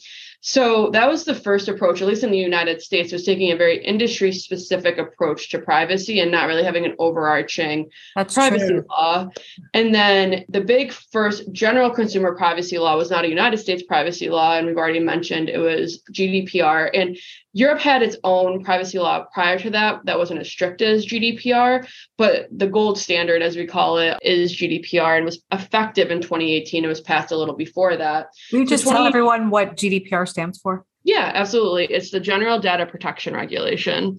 So 0.46 0.90
that 0.90 1.08
was 1.08 1.25
the 1.25 1.34
first 1.34 1.66
approach, 1.66 2.00
at 2.00 2.06
least 2.06 2.22
in 2.22 2.31
the 2.31 2.38
United 2.38 2.81
States, 2.81 3.12
was 3.12 3.25
taking 3.25 3.50
a 3.50 3.56
very 3.56 3.84
industry 3.84 4.31
specific 4.31 4.96
approach 4.96 5.50
to 5.50 5.58
privacy 5.58 6.20
and 6.20 6.31
not 6.31 6.46
really 6.46 6.62
having 6.62 6.84
an 6.84 6.94
overarching 7.00 7.90
That's 8.14 8.34
privacy 8.34 8.69
true. 8.69 8.84
law. 8.88 9.26
And 9.75 9.93
then 9.93 10.44
the 10.48 10.60
big 10.60 10.93
first 10.93 11.50
general 11.50 11.90
consumer 11.90 12.37
privacy 12.37 12.78
law 12.78 12.96
was 12.96 13.10
not 13.10 13.25
a 13.25 13.28
United 13.28 13.56
States 13.56 13.82
privacy 13.82 14.31
law. 14.31 14.56
And 14.56 14.69
we've 14.69 14.76
already 14.76 15.00
mentioned 15.00 15.48
it 15.48 15.58
was 15.58 16.00
GDPR. 16.12 16.90
And 16.94 17.19
Europe 17.56 17.81
had 17.81 18.02
its 18.02 18.19
own 18.22 18.62
privacy 18.62 18.98
law 18.98 19.25
prior 19.32 19.58
to 19.58 19.70
that 19.70 20.04
that 20.04 20.19
wasn't 20.19 20.38
as 20.38 20.46
strict 20.46 20.82
as 20.82 21.06
GDPR, 21.06 21.88
but 22.19 22.48
the 22.52 22.66
gold 22.66 22.98
standard, 22.98 23.40
as 23.40 23.56
we 23.56 23.66
call 23.66 23.96
it, 23.96 24.19
is 24.20 24.54
GDPR 24.54 25.16
and 25.16 25.25
was 25.25 25.43
effective 25.50 26.10
in 26.10 26.20
2018. 26.20 26.84
It 26.84 26.87
was 26.87 27.00
passed 27.00 27.32
a 27.32 27.37
little 27.37 27.56
before 27.56 27.96
that. 27.96 28.26
Can 28.50 28.60
you 28.60 28.66
just 28.66 28.84
so 28.84 28.90
20- 28.90 28.93
tell 28.93 29.06
everyone 29.06 29.48
what 29.48 29.75
GDPR 29.75 30.28
stands 30.36 30.60
for? 30.60 30.84
Yeah, 31.02 31.32
absolutely. 31.34 31.84
It's 31.86 32.10
the 32.10 32.20
General 32.20 32.60
Data 32.60 32.84
Protection 32.84 33.32
Regulation. 33.32 34.18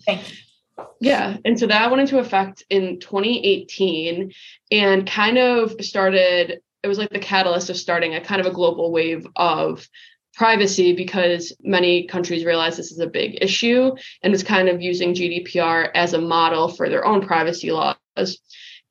Yeah. 1.00 1.38
And 1.46 1.60
so 1.60 1.68
that 1.68 1.92
went 1.92 2.02
into 2.02 2.18
effect 2.18 2.64
in 2.70 3.00
2018 3.00 4.32
and 4.72 5.08
kind 5.08 5.38
of 5.38 5.74
started, 5.80 6.60
it 6.84 6.88
was 6.88 6.98
like 6.98 7.12
the 7.12 7.20
catalyst 7.20 7.70
of 7.70 7.78
starting 7.78 8.16
a 8.16 8.22
kind 8.22 8.42
of 8.42 8.48
a 8.48 8.52
global 8.52 8.92
wave 8.92 9.28
of 9.36 9.88
privacy 10.34 10.94
because 10.94 11.56
many 11.62 12.08
countries 12.08 12.46
realize 12.46 12.78
this 12.78 12.92
is 12.92 13.00
a 13.00 13.08
big 13.08 13.38
issue 13.42 13.92
and 14.24 14.34
is 14.34 14.44
kind 14.44 14.70
of 14.70 14.82
using 14.82 15.14
GDPR 15.14 15.90
as 15.94 16.14
a 16.14 16.22
model 16.22 16.70
for 16.70 16.90
their 16.90 17.06
own 17.06 17.26
privacy 17.26 17.72
laws. 17.72 17.98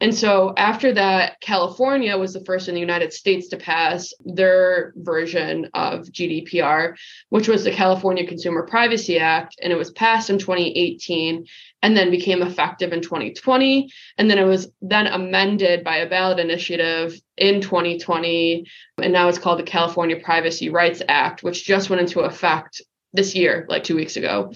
And 0.00 0.14
so 0.14 0.52
after 0.58 0.92
that, 0.92 1.40
California 1.40 2.16
was 2.18 2.34
the 2.34 2.44
first 2.44 2.68
in 2.68 2.74
the 2.74 2.80
United 2.80 3.14
States 3.14 3.48
to 3.48 3.56
pass 3.56 4.12
their 4.24 4.92
version 4.96 5.70
of 5.72 6.06
GDPR, 6.06 6.96
which 7.30 7.48
was 7.48 7.64
the 7.64 7.70
California 7.70 8.26
Consumer 8.26 8.66
Privacy 8.66 9.18
Act. 9.18 9.56
And 9.62 9.72
it 9.72 9.76
was 9.76 9.90
passed 9.92 10.28
in 10.28 10.38
2018 10.38 11.46
and 11.82 11.96
then 11.96 12.10
became 12.10 12.42
effective 12.42 12.92
in 12.92 13.00
2020. 13.00 13.90
And 14.18 14.30
then 14.30 14.38
it 14.38 14.44
was 14.44 14.68
then 14.82 15.06
amended 15.06 15.82
by 15.82 15.98
a 15.98 16.08
ballot 16.08 16.40
initiative 16.40 17.18
in 17.38 17.62
2020. 17.62 18.66
And 19.02 19.12
now 19.14 19.28
it's 19.28 19.38
called 19.38 19.60
the 19.60 19.64
California 19.64 20.20
Privacy 20.20 20.68
Rights 20.68 21.00
Act, 21.08 21.42
which 21.42 21.64
just 21.64 21.88
went 21.88 22.02
into 22.02 22.20
effect 22.20 22.82
this 23.14 23.34
year, 23.34 23.64
like 23.70 23.82
two 23.82 23.96
weeks 23.96 24.16
ago. 24.16 24.52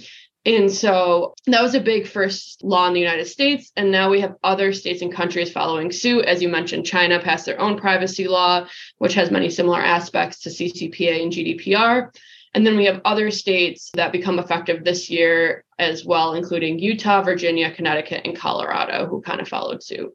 And 0.46 0.72
so 0.72 1.34
that 1.46 1.62
was 1.62 1.74
a 1.74 1.80
big 1.80 2.06
first 2.06 2.64
law 2.64 2.86
in 2.88 2.94
the 2.94 3.00
United 3.00 3.26
States. 3.26 3.70
And 3.76 3.90
now 3.90 4.08
we 4.08 4.20
have 4.20 4.36
other 4.42 4.72
states 4.72 5.02
and 5.02 5.12
countries 5.12 5.52
following 5.52 5.92
suit. 5.92 6.24
As 6.24 6.40
you 6.40 6.48
mentioned, 6.48 6.86
China 6.86 7.20
passed 7.20 7.44
their 7.44 7.60
own 7.60 7.78
privacy 7.78 8.26
law, 8.26 8.66
which 8.98 9.14
has 9.14 9.30
many 9.30 9.50
similar 9.50 9.80
aspects 9.80 10.40
to 10.40 10.48
CCPA 10.48 11.22
and 11.22 11.32
GDPR. 11.32 12.10
And 12.54 12.66
then 12.66 12.76
we 12.76 12.86
have 12.86 13.02
other 13.04 13.30
states 13.30 13.90
that 13.94 14.12
become 14.12 14.38
effective 14.38 14.82
this 14.82 15.10
year 15.10 15.64
as 15.78 16.04
well, 16.04 16.34
including 16.34 16.78
Utah, 16.78 17.22
Virginia, 17.22 17.70
Connecticut, 17.72 18.22
and 18.24 18.36
Colorado, 18.36 19.06
who 19.06 19.20
kind 19.20 19.40
of 19.40 19.48
followed 19.48 19.82
suit. 19.82 20.12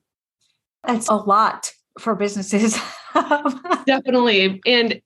That's 0.84 1.08
a 1.08 1.16
lot 1.16 1.72
for 2.00 2.16
businesses. 2.16 2.78
Definitely. 3.86 4.60
And 4.66 5.02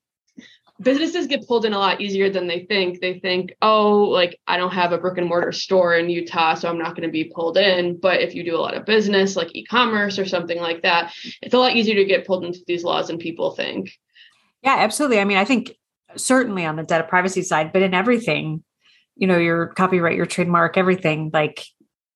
businesses 0.81 1.27
get 1.27 1.47
pulled 1.47 1.65
in 1.65 1.73
a 1.73 1.79
lot 1.79 1.99
easier 1.99 2.29
than 2.29 2.47
they 2.47 2.65
think. 2.65 2.99
They 2.99 3.19
think, 3.19 3.53
oh, 3.61 4.03
like 4.03 4.39
I 4.47 4.57
don't 4.57 4.73
have 4.73 4.91
a 4.91 4.97
brick 4.97 5.17
and 5.17 5.27
mortar 5.27 5.51
store 5.51 5.95
in 5.95 6.09
Utah, 6.09 6.53
so 6.53 6.69
I'm 6.69 6.77
not 6.77 6.95
going 6.95 7.07
to 7.07 7.11
be 7.11 7.31
pulled 7.33 7.57
in. 7.57 7.99
But 7.99 8.21
if 8.21 8.33
you 8.33 8.43
do 8.43 8.55
a 8.55 8.61
lot 8.61 8.75
of 8.75 8.85
business, 8.85 9.35
like 9.35 9.53
e 9.55 9.65
commerce 9.65 10.17
or 10.17 10.25
something 10.25 10.59
like 10.59 10.83
that, 10.83 11.13
it's 11.41 11.53
a 11.53 11.59
lot 11.59 11.75
easier 11.75 11.95
to 11.95 12.05
get 12.05 12.25
pulled 12.25 12.45
into 12.45 12.59
these 12.67 12.83
laws 12.83 13.07
than 13.07 13.17
people 13.17 13.51
think. 13.51 13.91
Yeah, 14.63 14.75
absolutely. 14.77 15.19
I 15.19 15.25
mean, 15.25 15.37
I 15.37 15.45
think 15.45 15.75
certainly 16.15 16.65
on 16.65 16.75
the 16.75 16.83
data 16.83 17.03
privacy 17.03 17.43
side, 17.43 17.73
but 17.73 17.81
in 17.81 17.93
everything, 17.93 18.63
you 19.15 19.27
know, 19.27 19.37
your 19.37 19.67
copyright, 19.67 20.15
your 20.15 20.25
trademark, 20.25 20.77
everything, 20.77 21.29
like 21.33 21.65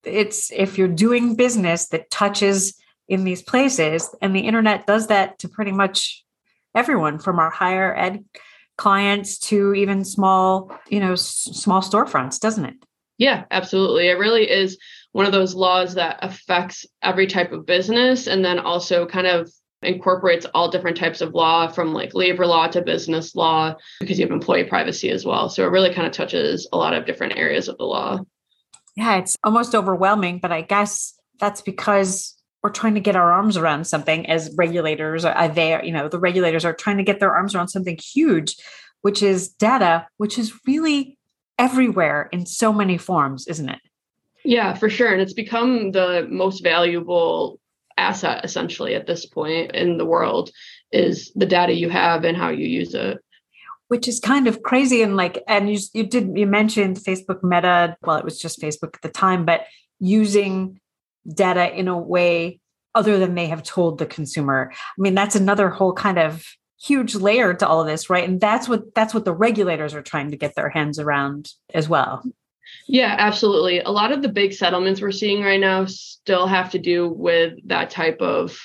it's 0.04 0.52
if 0.52 0.78
you're 0.78 0.88
doing 0.88 1.36
business 1.36 1.88
that 1.90 2.10
touches 2.10 2.76
in 3.10 3.26
these 3.26 3.42
places, 3.42 4.10
and 4.22 4.34
the 4.34 4.42
internet 4.42 4.88
does 4.88 5.08
that 5.08 5.40
to 5.40 5.50
pretty 5.50 5.74
much 5.74 6.24
everyone 6.74 7.20
from 7.20 7.40
our 7.40 7.50
higher 7.50 7.96
ed 7.96 8.24
clients 8.78 9.38
to 9.38 9.74
even 9.74 10.04
small, 10.04 10.78
you 10.90 11.00
know, 11.00 11.14
s- 11.14 11.50
small 11.54 11.82
storefronts, 11.82 12.40
doesn't 12.40 12.66
it? 12.66 12.76
Yeah, 13.18 13.46
absolutely. 13.52 14.08
It 14.08 14.18
really 14.18 14.50
is 14.50 14.78
one 15.12 15.26
of 15.26 15.32
those 15.32 15.54
laws 15.54 15.94
that 15.96 16.20
affects 16.22 16.86
every 17.02 17.28
type 17.28 17.52
of 17.52 17.66
business 17.66 18.28
and 18.28 18.44
then 18.44 18.60
also 18.60 19.06
kind 19.06 19.28
of 19.28 19.52
incorporates 19.84 20.46
all 20.54 20.70
different 20.72 20.98
types 20.98 21.22
of 21.22 21.34
law 21.34 21.68
from 21.68 21.94
like 21.94 22.14
labor 22.14 22.46
law 22.48 22.68
to 22.68 22.82
business 22.82 23.36
law 23.36 23.76
because 24.00 24.18
you 24.18 24.26
have 24.26 24.32
employee 24.32 24.64
privacy 24.64 25.10
as 25.10 25.26
well. 25.26 25.50
So 25.50 25.64
it 25.64 25.72
really 25.72 25.94
kind 25.94 26.08
of 26.08 26.14
touches 26.14 26.68
a 26.74 26.78
lot 26.78 26.94
of 26.94 27.06
different 27.06 27.38
areas 27.38 27.68
of 27.68 27.78
the 27.78 27.84
law. 27.84 28.20
Yeah, 28.96 29.18
it's 29.18 29.36
almost 29.44 29.76
overwhelming, 29.76 30.40
but 30.40 30.52
I 30.52 30.62
guess 30.62 31.14
that's 31.40 31.62
because 31.62 32.36
we're 32.64 32.70
trying 32.70 32.94
to 32.94 33.02
get 33.02 33.16
our 33.16 33.32
arms 33.32 33.58
around 33.58 33.86
something 33.86 34.26
as 34.30 34.54
regulators 34.58 35.26
uh, 35.26 35.32
are 35.32 35.50
there 35.50 35.84
you 35.84 35.92
know 35.92 36.08
the 36.08 36.20
regulators 36.20 36.64
are 36.66 36.74
trying 36.74 36.98
to 36.98 37.04
get 37.04 37.20
their 37.20 37.34
arms 37.34 37.54
around 37.54 37.68
something 37.68 37.98
huge 37.98 38.56
which 39.02 39.22
is 39.22 39.50
data 39.50 40.08
which 40.18 40.40
is 40.40 40.54
really 40.66 41.18
everywhere 41.60 42.30
in 42.32 42.46
so 42.46 42.74
many 42.74 42.98
forms 42.98 43.48
isn't 43.48 43.70
it? 43.70 43.80
Yeah 44.44 44.74
for 44.74 44.90
sure. 44.90 45.12
And 45.12 45.22
it's 45.22 45.34
become 45.34 45.92
the 45.92 46.28
most 46.30 46.64
valuable 46.64 47.60
asset 47.98 48.44
essentially 48.44 48.96
at 48.96 49.06
this 49.06 49.26
point 49.26 49.72
in 49.74 49.98
the 49.98 50.06
world 50.06 50.50
is 50.92 51.32
the 51.36 51.46
data 51.46 51.74
you 51.74 51.90
have 51.90 52.24
and 52.24 52.36
how 52.36 52.50
you 52.50 52.66
use 52.66 52.94
it. 52.94 53.20
Which 53.88 54.08
is 54.08 54.20
kind 54.20 54.48
of 54.48 54.64
crazy 54.64 55.04
and 55.04 55.16
like 55.16 55.44
and 55.48 55.72
you 55.72 55.80
you 55.94 56.04
did 56.04 56.32
you 56.36 56.48
mentioned 56.48 56.98
facebook 56.98 57.44
meta. 57.44 57.96
Well 58.02 58.18
it 58.18 58.26
was 58.26 58.40
just 58.40 58.62
facebook 58.62 58.96
at 58.96 59.02
the 59.02 59.10
time 59.10 59.46
but 59.46 59.66
using 60.00 60.80
data 61.32 61.74
in 61.74 61.88
a 61.88 61.98
way 61.98 62.60
other 62.96 63.18
than 63.18 63.36
they 63.36 63.48
have 63.48 63.64
told 63.64 63.98
the 63.98 64.06
consumer 64.06 64.72
i 64.72 65.02
mean 65.02 65.16
that's 65.16 65.36
another 65.36 65.70
whole 65.70 65.94
kind 65.94 66.20
of 66.20 66.46
huge 66.82 67.16
layer 67.16 67.54
to 67.54 67.68
all 67.68 67.82
of 67.82 67.88
this 67.88 68.10
right 68.10 68.28
and 68.28 68.42
that's 68.42 68.68
what 68.68 68.94
that's 68.94 69.14
what 69.14 69.26
the 69.26 69.34
regulators 69.34 69.94
are 69.94 70.02
trying 70.02 70.32
to 70.32 70.38
get 70.38 70.56
their 70.56 70.70
hands 70.70 71.00
around 71.00 71.50
as 71.74 71.88
well 71.88 72.24
yeah, 72.88 73.16
absolutely. 73.18 73.80
A 73.80 73.90
lot 73.90 74.12
of 74.12 74.22
the 74.22 74.30
big 74.30 74.54
settlements 74.54 75.02
we're 75.02 75.12
seeing 75.12 75.42
right 75.42 75.60
now 75.60 75.86
still 75.86 76.48
have 76.48 76.72
to 76.72 76.80
do 76.80 77.10
with 77.10 77.54
that 77.68 77.90
type 77.90 78.22
of 78.22 78.58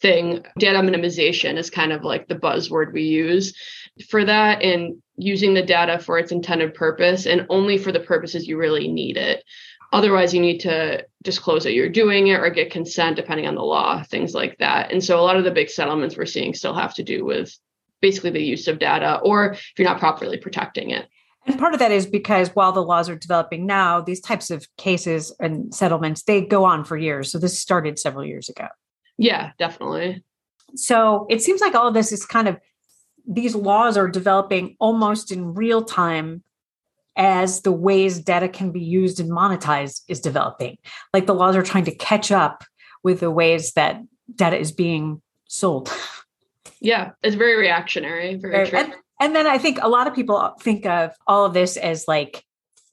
thing. 0.00 0.44
Data 0.58 0.78
minimization 0.78 1.56
is 1.56 1.70
kind 1.70 1.92
of 1.92 2.02
like 2.02 2.26
the 2.26 2.34
buzzword 2.34 2.92
we 2.92 3.02
use 3.02 3.54
for 4.08 4.24
that 4.24 4.62
and 4.62 5.00
using 5.16 5.54
the 5.54 5.62
data 5.62 5.98
for 5.98 6.18
its 6.18 6.32
intended 6.32 6.74
purpose 6.74 7.26
and 7.26 7.46
only 7.50 7.76
for 7.76 7.92
the 7.92 8.00
purposes 8.00 8.48
you 8.48 8.56
really 8.56 8.88
need 8.88 9.16
it. 9.16 9.44
Otherwise, 9.92 10.32
you 10.32 10.40
need 10.40 10.58
to 10.60 11.04
disclose 11.22 11.64
that 11.64 11.72
you're 11.72 11.88
doing 11.88 12.28
it 12.28 12.40
or 12.40 12.48
get 12.50 12.70
consent 12.70 13.16
depending 13.16 13.46
on 13.46 13.56
the 13.56 13.62
law, 13.62 14.02
things 14.04 14.34
like 14.34 14.56
that. 14.58 14.92
And 14.92 15.02
so 15.02 15.18
a 15.18 15.22
lot 15.22 15.36
of 15.36 15.44
the 15.44 15.50
big 15.50 15.68
settlements 15.68 16.16
we're 16.16 16.26
seeing 16.26 16.54
still 16.54 16.74
have 16.74 16.94
to 16.94 17.02
do 17.02 17.24
with 17.24 17.56
basically 18.00 18.30
the 18.30 18.42
use 18.42 18.68
of 18.68 18.78
data 18.78 19.18
or 19.22 19.52
if 19.52 19.72
you're 19.76 19.88
not 19.88 19.98
properly 19.98 20.38
protecting 20.38 20.90
it. 20.90 21.08
And 21.46 21.58
part 21.58 21.72
of 21.72 21.80
that 21.80 21.90
is 21.90 22.06
because 22.06 22.50
while 22.50 22.72
the 22.72 22.82
laws 22.82 23.08
are 23.08 23.16
developing 23.16 23.66
now, 23.66 24.00
these 24.00 24.20
types 24.20 24.50
of 24.50 24.66
cases 24.76 25.34
and 25.40 25.74
settlements, 25.74 26.22
they 26.22 26.42
go 26.42 26.64
on 26.64 26.84
for 26.84 26.96
years. 26.96 27.32
So 27.32 27.38
this 27.38 27.58
started 27.58 27.98
several 27.98 28.24
years 28.24 28.48
ago. 28.48 28.68
Yeah, 29.18 29.52
definitely. 29.58 30.22
So 30.76 31.26
it 31.28 31.42
seems 31.42 31.60
like 31.60 31.74
all 31.74 31.88
of 31.88 31.94
this 31.94 32.12
is 32.12 32.24
kind 32.24 32.46
of 32.46 32.58
these 33.26 33.54
laws 33.54 33.96
are 33.96 34.08
developing 34.08 34.76
almost 34.78 35.32
in 35.32 35.54
real 35.54 35.82
time 35.82 36.42
as 37.20 37.60
the 37.60 37.70
ways 37.70 38.18
data 38.18 38.48
can 38.48 38.72
be 38.72 38.80
used 38.80 39.20
and 39.20 39.30
monetized 39.30 40.00
is 40.08 40.20
developing. 40.20 40.78
Like 41.12 41.26
the 41.26 41.34
laws 41.34 41.54
are 41.54 41.62
trying 41.62 41.84
to 41.84 41.94
catch 41.94 42.32
up 42.32 42.64
with 43.04 43.20
the 43.20 43.30
ways 43.30 43.72
that 43.72 44.00
data 44.34 44.56
is 44.56 44.72
being 44.72 45.20
sold. 45.46 45.92
Yeah, 46.80 47.10
it's 47.22 47.36
very 47.36 47.56
reactionary. 47.58 48.36
Very 48.36 48.66
true. 48.66 48.78
And, 48.78 48.94
and 49.20 49.36
then 49.36 49.46
I 49.46 49.58
think 49.58 49.78
a 49.82 49.88
lot 49.88 50.06
of 50.06 50.14
people 50.14 50.54
think 50.62 50.86
of 50.86 51.12
all 51.26 51.44
of 51.44 51.52
this 51.52 51.76
as 51.76 52.08
like 52.08 52.42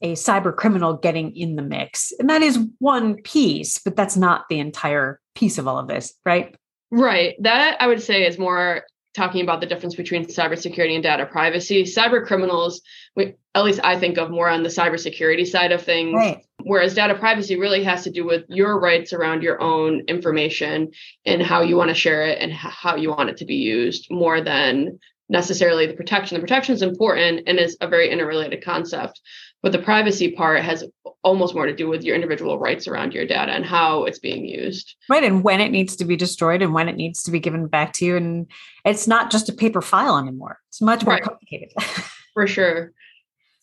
a 0.01 0.11
cyber 0.13 0.53
criminal 0.53 0.97
getting 0.97 1.33
in 1.33 1.55
the 1.55 1.61
mix. 1.61 2.11
And 2.19 2.29
that 2.29 2.41
is 2.41 2.59
one 2.79 3.15
piece, 3.21 3.79
but 3.79 3.95
that's 3.95 4.17
not 4.17 4.49
the 4.49 4.59
entire 4.59 5.21
piece 5.35 5.57
of 5.57 5.69
all 5.69 5.79
of 5.79 5.87
this, 5.87 6.13
right? 6.25 6.53
Right. 6.91 7.35
That 7.39 7.77
I 7.79 7.87
would 7.87 8.03
say 8.03 8.27
is 8.27 8.37
more 8.37 8.83
talking 9.17 9.41
about 9.41 9.59
the 9.59 9.67
difference 9.67 9.95
between 9.95 10.25
cybersecurity 10.25 10.93
and 10.93 11.03
data 11.03 11.25
privacy. 11.25 11.83
Cyber 11.83 12.25
criminals, 12.25 12.81
we, 13.15 13.35
at 13.55 13.65
least 13.65 13.81
I 13.83 13.99
think 13.99 14.17
of 14.17 14.29
more 14.29 14.47
on 14.47 14.63
the 14.63 14.69
cybersecurity 14.69 15.45
side 15.45 15.71
of 15.71 15.81
things, 15.81 16.13
right. 16.15 16.45
whereas 16.63 16.93
data 16.93 17.15
privacy 17.15 17.59
really 17.59 17.83
has 17.83 18.03
to 18.03 18.11
do 18.11 18.25
with 18.25 18.45
your 18.47 18.79
rights 18.79 19.13
around 19.13 19.41
your 19.41 19.61
own 19.61 20.01
information 20.07 20.91
and 21.25 21.41
how 21.41 21.61
you 21.61 21.75
want 21.75 21.89
to 21.89 21.95
share 21.95 22.27
it 22.27 22.39
and 22.39 22.53
how 22.53 22.95
you 22.95 23.09
want 23.09 23.29
it 23.29 23.37
to 23.37 23.45
be 23.45 23.55
used 23.55 24.07
more 24.11 24.39
than 24.39 24.99
necessarily 25.29 25.87
the 25.87 25.93
protection. 25.93 26.35
The 26.35 26.41
protection 26.41 26.75
is 26.75 26.81
important 26.81 27.43
and 27.47 27.59
is 27.59 27.75
a 27.81 27.87
very 27.87 28.09
interrelated 28.09 28.63
concept, 28.63 29.19
but 29.63 29.71
the 29.71 29.79
privacy 29.79 30.31
part 30.31 30.61
has 30.61 30.83
almost 31.23 31.55
more 31.55 31.65
to 31.65 31.75
do 31.75 31.87
with 31.87 32.03
your 32.03 32.15
individual 32.15 32.59
rights 32.59 32.87
around 32.87 33.13
your 33.13 33.25
data 33.25 33.51
and 33.51 33.65
how 33.65 34.03
it's 34.05 34.19
being 34.19 34.45
used. 34.45 34.95
Right. 35.09 35.23
And 35.23 35.43
when 35.43 35.59
it 35.59 35.71
needs 35.71 35.95
to 35.97 36.05
be 36.05 36.15
destroyed 36.15 36.61
and 36.61 36.73
when 36.73 36.87
it 36.87 36.95
needs 36.95 37.23
to 37.23 37.31
be 37.31 37.39
given 37.39 37.67
back 37.67 37.93
to 37.93 38.05
you. 38.05 38.15
And 38.15 38.47
it's 38.85 39.07
not 39.07 39.31
just 39.31 39.49
a 39.49 39.53
paper 39.53 39.81
file 39.81 40.17
anymore, 40.17 40.59
it's 40.69 40.81
much 40.81 41.03
more 41.03 41.15
right. 41.15 41.23
complicated. 41.23 41.71
For 42.33 42.47
sure. 42.47 42.93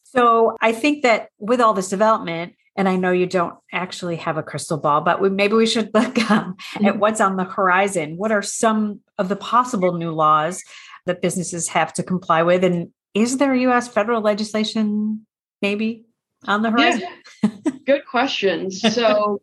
So 0.02 0.56
I 0.60 0.72
think 0.72 1.02
that 1.02 1.28
with 1.38 1.60
all 1.60 1.74
this 1.74 1.88
development, 1.88 2.54
and 2.76 2.88
I 2.88 2.96
know 2.96 3.12
you 3.12 3.26
don't 3.26 3.54
actually 3.72 4.16
have 4.16 4.36
a 4.36 4.42
crystal 4.42 4.78
ball, 4.78 5.00
but 5.00 5.20
we, 5.20 5.30
maybe 5.30 5.54
we 5.54 5.66
should 5.66 5.90
look 5.94 6.18
um, 6.30 6.54
mm-hmm. 6.54 6.86
at 6.86 6.98
what's 6.98 7.20
on 7.20 7.36
the 7.36 7.44
horizon. 7.44 8.16
What 8.16 8.32
are 8.32 8.42
some 8.42 9.00
of 9.18 9.28
the 9.28 9.36
possible 9.36 9.92
new 9.94 10.10
laws 10.10 10.62
that 11.06 11.22
businesses 11.22 11.68
have 11.68 11.92
to 11.94 12.02
comply 12.02 12.42
with? 12.42 12.64
And 12.64 12.88
is 13.14 13.38
there 13.38 13.54
US 13.54 13.88
federal 13.88 14.20
legislation 14.22 15.24
maybe 15.64 16.04
on 16.46 16.60
the 16.60 16.70
horizon? 16.70 17.08
Yeah. 17.42 17.50
Good 17.86 18.04
question. 18.06 18.70
So, 18.70 19.40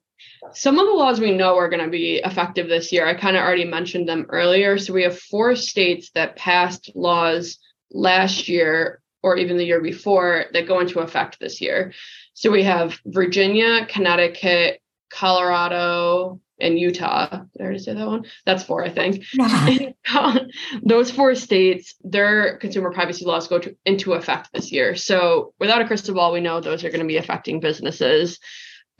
some 0.54 0.78
of 0.78 0.86
the 0.86 0.94
laws 0.94 1.20
we 1.20 1.32
know 1.32 1.58
are 1.58 1.70
going 1.70 1.84
to 1.84 1.90
be 1.90 2.22
effective 2.24 2.68
this 2.68 2.92
year. 2.92 3.08
I 3.08 3.16
kind 3.16 3.36
of 3.36 3.44
already 3.44 3.66
mentioned 3.66 4.08
them 4.08 4.28
earlier. 4.30 4.78
So, 4.78 4.94
we 4.94 5.04
have 5.04 5.18
four 5.18 5.56
states 5.56 6.12
that 6.14 6.36
passed 6.36 6.92
laws 6.94 7.58
last 7.92 8.48
year 8.48 9.02
or 9.24 9.38
even 9.38 9.58
the 9.58 9.66
year 9.66 9.82
before 9.82 10.46
that 10.54 10.68
go 10.68 10.80
into 10.80 11.00
effect 11.00 11.40
this 11.40 11.60
year. 11.60 11.92
So, 12.36 12.52
we 12.52 12.64
have 12.64 13.00
Virginia, 13.06 13.88
Connecticut, 13.88 14.80
Colorado, 15.12 16.40
and 16.62 16.80
Utah. 16.80 17.30
Did 17.30 17.62
I 17.62 17.64
already 17.64 17.80
say 17.80 17.94
that 17.94 18.08
one? 18.08 18.26
That's 18.46 18.64
four, 18.64 18.84
I 18.84 18.90
think. 18.90 19.26
Those 20.84 21.12
four 21.12 21.36
states, 21.36 21.96
their 22.04 22.58
consumer 22.58 22.92
privacy 22.92 23.26
laws 23.26 23.48
go 23.48 23.60
to, 23.60 23.76
into 23.86 24.14
effect 24.14 24.50
this 24.54 24.72
year. 24.72 24.96
So 24.96 25.54
without 25.60 25.82
a 25.82 25.88
crystal 25.88 26.16
ball, 26.16 26.32
we 26.32 26.42
know 26.42 26.60
those 26.60 26.84
are 26.84 26.90
going 26.90 27.02
to 27.02 27.08
be 27.08 27.18
affecting 27.18 27.60
businesses. 27.60 28.40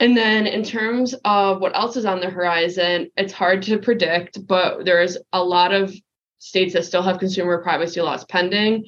And 0.00 0.16
then 0.16 0.46
in 0.46 0.64
terms 0.64 1.14
of 1.24 1.60
what 1.60 1.76
else 1.76 1.96
is 1.96 2.04
on 2.04 2.20
the 2.20 2.30
horizon, 2.30 3.10
it's 3.16 3.32
hard 3.32 3.62
to 3.62 3.78
predict, 3.78 4.44
but 4.46 4.84
there's 4.84 5.16
a 5.32 5.42
lot 5.42 5.72
of 5.72 5.94
states 6.38 6.74
that 6.74 6.84
still 6.84 7.02
have 7.02 7.20
consumer 7.20 7.62
privacy 7.62 8.00
laws 8.00 8.24
pending, 8.24 8.86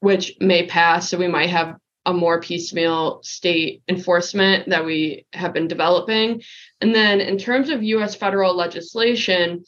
which 0.00 0.34
may 0.40 0.66
pass. 0.66 1.10
So 1.10 1.18
we 1.18 1.28
might 1.28 1.50
have 1.50 1.76
a 2.06 2.12
more 2.12 2.40
piecemeal 2.40 3.20
state 3.22 3.82
enforcement 3.88 4.68
that 4.68 4.84
we 4.84 5.26
have 5.32 5.52
been 5.52 5.68
developing. 5.68 6.42
And 6.80 6.94
then 6.94 7.20
in 7.20 7.38
terms 7.38 7.70
of 7.70 7.82
US 7.82 8.14
federal 8.14 8.54
legislation, 8.54 9.64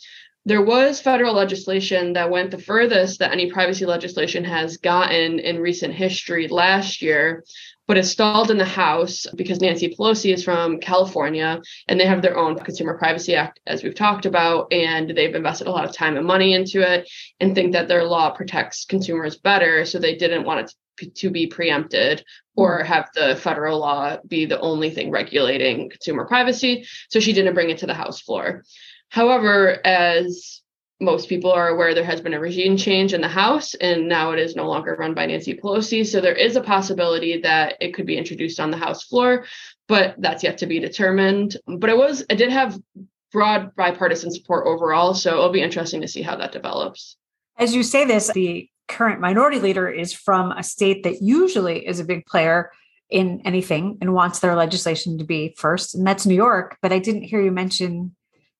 there 0.46 0.62
was 0.62 1.00
federal 1.00 1.34
legislation 1.34 2.12
that 2.12 2.30
went 2.30 2.52
the 2.52 2.58
furthest 2.58 3.18
that 3.18 3.32
any 3.32 3.50
privacy 3.50 3.84
legislation 3.84 4.44
has 4.44 4.76
gotten 4.76 5.40
in 5.40 5.58
recent 5.58 5.92
history 5.92 6.46
last 6.46 7.02
year, 7.02 7.42
but 7.88 7.98
it 7.98 8.04
stalled 8.04 8.52
in 8.52 8.56
the 8.56 8.64
House 8.64 9.26
because 9.34 9.60
Nancy 9.60 9.88
Pelosi 9.88 10.32
is 10.32 10.44
from 10.44 10.78
California 10.78 11.60
and 11.88 11.98
they 11.98 12.06
have 12.06 12.22
their 12.22 12.36
own 12.36 12.56
Consumer 12.56 12.96
Privacy 12.96 13.34
Act, 13.34 13.58
as 13.66 13.82
we've 13.82 13.96
talked 13.96 14.24
about, 14.24 14.72
and 14.72 15.10
they've 15.10 15.34
invested 15.34 15.66
a 15.66 15.72
lot 15.72 15.84
of 15.84 15.92
time 15.92 16.16
and 16.16 16.24
money 16.24 16.54
into 16.54 16.80
it 16.80 17.08
and 17.40 17.56
think 17.56 17.72
that 17.72 17.88
their 17.88 18.04
law 18.04 18.30
protects 18.30 18.84
consumers 18.84 19.36
better. 19.36 19.84
So 19.84 19.98
they 19.98 20.14
didn't 20.14 20.44
want 20.44 20.60
it 20.60 20.74
to 21.14 21.30
be 21.30 21.46
preempted 21.46 22.24
or 22.56 22.80
hmm. 22.80 22.86
have 22.86 23.08
the 23.14 23.36
federal 23.36 23.80
law 23.80 24.16
be 24.26 24.46
the 24.46 24.60
only 24.60 24.90
thing 24.90 25.10
regulating 25.10 25.90
consumer 25.90 26.24
privacy. 26.24 26.86
So 27.08 27.20
she 27.20 27.32
didn't 27.32 27.54
bring 27.54 27.70
it 27.70 27.78
to 27.78 27.86
the 27.86 27.94
House 27.94 28.20
floor. 28.20 28.64
However, 29.08 29.84
as 29.86 30.62
most 31.00 31.28
people 31.28 31.52
are 31.52 31.68
aware, 31.68 31.94
there 31.94 32.04
has 32.04 32.20
been 32.20 32.34
a 32.34 32.40
regime 32.40 32.76
change 32.76 33.12
in 33.12 33.20
the 33.20 33.28
House, 33.28 33.74
and 33.74 34.08
now 34.08 34.32
it 34.32 34.38
is 34.38 34.56
no 34.56 34.66
longer 34.66 34.96
run 34.98 35.14
by 35.14 35.26
Nancy 35.26 35.54
Pelosi. 35.54 36.06
So 36.06 36.20
there 36.20 36.34
is 36.34 36.56
a 36.56 36.62
possibility 36.62 37.40
that 37.42 37.76
it 37.80 37.92
could 37.92 38.06
be 38.06 38.16
introduced 38.16 38.58
on 38.58 38.70
the 38.70 38.78
House 38.78 39.04
floor, 39.04 39.44
but 39.88 40.14
that's 40.18 40.42
yet 40.42 40.58
to 40.58 40.66
be 40.66 40.80
determined. 40.80 41.56
But 41.66 41.90
it 41.90 41.96
was, 41.96 42.24
it 42.30 42.36
did 42.36 42.50
have 42.50 42.80
broad 43.30 43.76
bipartisan 43.76 44.30
support 44.30 44.66
overall. 44.66 45.12
So 45.12 45.32
it'll 45.32 45.50
be 45.50 45.60
interesting 45.60 46.00
to 46.00 46.08
see 46.08 46.22
how 46.22 46.36
that 46.36 46.52
develops. 46.52 47.16
As 47.58 47.74
you 47.74 47.82
say 47.82 48.04
this, 48.04 48.30
the 48.32 48.68
current 48.88 49.20
minority 49.20 49.58
leader 49.58 49.88
is 49.88 50.12
from 50.12 50.52
a 50.52 50.62
state 50.62 51.02
that 51.04 51.22
usually 51.22 51.86
is 51.86 52.00
a 52.00 52.04
big 52.04 52.26
player 52.26 52.70
in 53.10 53.40
anything 53.44 53.98
and 54.00 54.14
wants 54.14 54.40
their 54.40 54.56
legislation 54.56 55.18
to 55.18 55.24
be 55.24 55.54
first, 55.56 55.94
and 55.94 56.06
that's 56.06 56.26
New 56.26 56.34
York. 56.34 56.76
But 56.82 56.92
I 56.92 56.98
didn't 56.98 57.22
hear 57.22 57.40
you 57.40 57.52
mention 57.52 58.14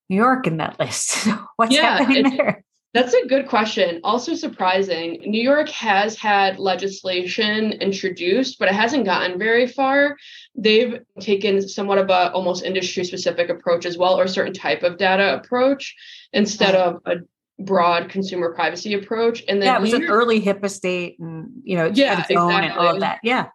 New 0.09 0.17
York 0.17 0.47
in 0.47 0.59
that 0.59 0.79
list. 0.79 1.29
What's 1.57 1.75
yeah, 1.75 1.99
happening 1.99 2.37
there? 2.37 2.65
That's 2.95 3.13
a 3.13 3.27
good 3.27 3.47
question. 3.49 4.01
Also 4.05 4.35
surprising. 4.35 5.21
New 5.27 5.43
York 5.43 5.69
has 5.69 6.17
had 6.17 6.59
legislation 6.59 7.73
introduced, 7.73 8.59
but 8.59 8.69
it 8.69 8.75
hasn't 8.75 9.05
gotten 9.05 9.39
very 9.39 9.67
far. 9.67 10.17
They've 10.55 11.01
taken 11.21 11.69
somewhat 11.69 11.99
of 11.99 12.09
a 12.09 12.33
almost 12.33 12.65
industry 12.65 13.05
specific 13.05 13.51
approach 13.51 13.85
as 13.85 13.99
well, 13.99 14.19
or 14.19 14.25
a 14.25 14.29
certain 14.29 14.55
type 14.55 14.83
of 14.83 14.97
data 14.97 15.35
approach 15.35 15.95
instead 16.33 16.75
of 16.75 17.03
a 17.05 17.17
broad 17.59 18.09
consumer 18.09 18.53
privacy 18.55 18.95
approach. 18.95 19.43
And 19.49 19.61
then 19.61 19.67
yeah, 19.67 19.77
it 19.77 19.81
was 19.81 19.91
New 19.91 19.97
an 19.97 20.03
York, 20.03 20.13
early 20.13 20.41
HIPAA 20.41 20.71
state 20.71 21.19
and 21.19 21.51
you 21.63 21.77
know, 21.77 21.87
yeah, 21.87 22.21
exactly. 22.21 22.37
and 22.37 22.73
all 22.73 22.95
of 22.95 23.01
that. 23.01 23.21
Yeah. 23.23 23.47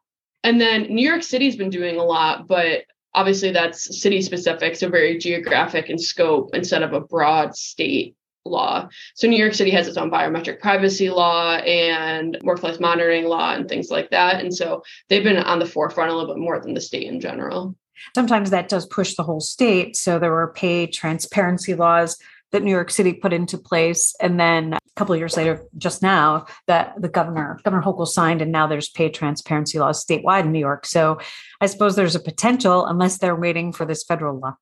And 0.44 0.60
then 0.60 0.84
New 0.84 1.08
York 1.08 1.24
City's 1.24 1.56
been 1.56 1.70
doing 1.70 1.98
a 1.98 2.04
lot, 2.04 2.48
but 2.48 2.84
obviously 3.14 3.52
that's 3.52 4.02
city 4.02 4.22
specific, 4.22 4.76
so 4.76 4.90
very 4.90 5.18
geographic 5.18 5.90
in 5.90 5.98
scope 5.98 6.56
instead 6.56 6.82
of 6.82 6.94
a 6.94 7.02
broad 7.02 7.56
state 7.56 8.16
law. 8.44 8.90
So 9.14 9.28
New 9.28 9.38
York 9.38 9.54
City 9.54 9.70
has 9.72 9.88
its 9.88 9.98
own 9.98 10.10
biometric 10.10 10.60
privacy 10.60 11.12
law 11.12 11.58
and 11.58 12.40
workplace 12.42 12.80
monitoring 12.80 13.26
law 13.26 13.54
and 13.54 13.70
things 13.70 13.92
like 13.92 14.10
that. 14.10 14.42
And 14.42 14.54
so 14.54 14.82
they've 15.10 15.24
been 15.24 15.38
on 15.38 15.60
the 15.60 15.66
forefront 15.68 16.10
a 16.10 16.16
little 16.16 16.34
bit 16.34 16.42
more 16.42 16.60
than 16.60 16.74
the 16.74 16.82
state 16.82 17.08
in 17.08 17.20
general. 17.20 17.76
Sometimes 18.16 18.50
that 18.50 18.68
does 18.68 18.88
push 18.88 19.14
the 19.14 19.24
whole 19.24 19.42
state. 19.42 19.96
So 19.96 20.18
there 20.18 20.32
were 20.32 20.54
pay 20.54 20.88
transparency 20.88 21.76
laws 21.76 22.18
that 22.52 22.64
New 22.64 22.72
York 22.72 22.92
City 22.92 23.14
put 23.14 23.34
into 23.34 23.58
place. 23.58 24.14
And 24.22 24.40
then 24.40 24.74
a 24.74 24.80
couple 24.96 25.14
of 25.14 25.20
years 25.20 25.38
later, 25.38 25.64
just 25.78 26.02
now, 26.02 26.46
that 26.68 26.94
the 27.02 27.10
governor, 27.10 27.60
Governor 27.64 27.84
Hochul 27.84 28.08
signed, 28.08 28.42
and 28.42 28.52
now 28.52 28.68
there's 28.68 28.90
pay 28.90 29.10
transparency 29.10 29.80
laws 29.80 30.06
statewide 30.06 30.44
in 30.44 30.52
New 30.52 30.60
York. 30.60 30.86
So 30.86 31.20
I 31.62 31.68
suppose 31.68 31.96
there's 31.96 32.16
a 32.16 32.20
potential, 32.20 32.86
unless 32.86 33.18
they're 33.18 33.36
waiting 33.36 33.72
for 33.72 33.86
this 33.86 34.04
federal 34.04 34.40
law. 34.40 34.56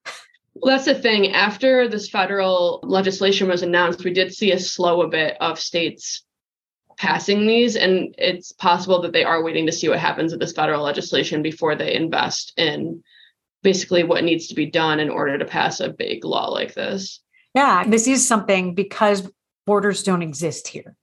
Well, 0.56 0.76
that's 0.76 0.86
the 0.86 0.96
thing. 0.96 1.32
After 1.32 1.88
this 1.88 2.10
federal 2.10 2.80
legislation 2.84 3.48
was 3.48 3.64
announced, 3.64 4.04
we 4.04 4.14
did 4.14 4.34
see 4.34 4.52
a 4.52 4.60
slow 4.60 5.02
a 5.02 5.08
bit 5.08 5.38
of 5.40 5.60
states 5.60 6.24
passing 6.98 7.48
these, 7.48 7.78
and 7.78 8.14
it's 8.18 8.52
possible 8.52 9.02
that 9.02 9.14
they 9.14 9.24
are 9.24 9.42
waiting 9.42 9.66
to 9.66 9.72
see 9.72 9.88
what 9.88 10.00
happens 10.00 10.32
with 10.32 10.42
this 10.42 10.52
federal 10.52 10.84
legislation 10.84 11.42
before 11.42 11.76
they 11.76 11.96
invest 11.96 12.54
in 12.58 13.02
basically 13.64 14.04
what 14.04 14.24
needs 14.24 14.48
to 14.48 14.56
be 14.56 14.66
done 14.66 15.00
in 15.00 15.10
order 15.10 15.38
to 15.38 15.46
pass 15.46 15.80
a 15.80 15.90
big 15.90 16.26
law 16.26 16.50
like 16.50 16.74
this. 16.74 17.22
Yeah, 17.54 17.84
this 17.86 18.08
is 18.08 18.28
something 18.28 18.76
because 18.76 19.30
borders 19.66 20.04
don't 20.04 20.22
exist 20.22 20.68
here, 20.68 20.96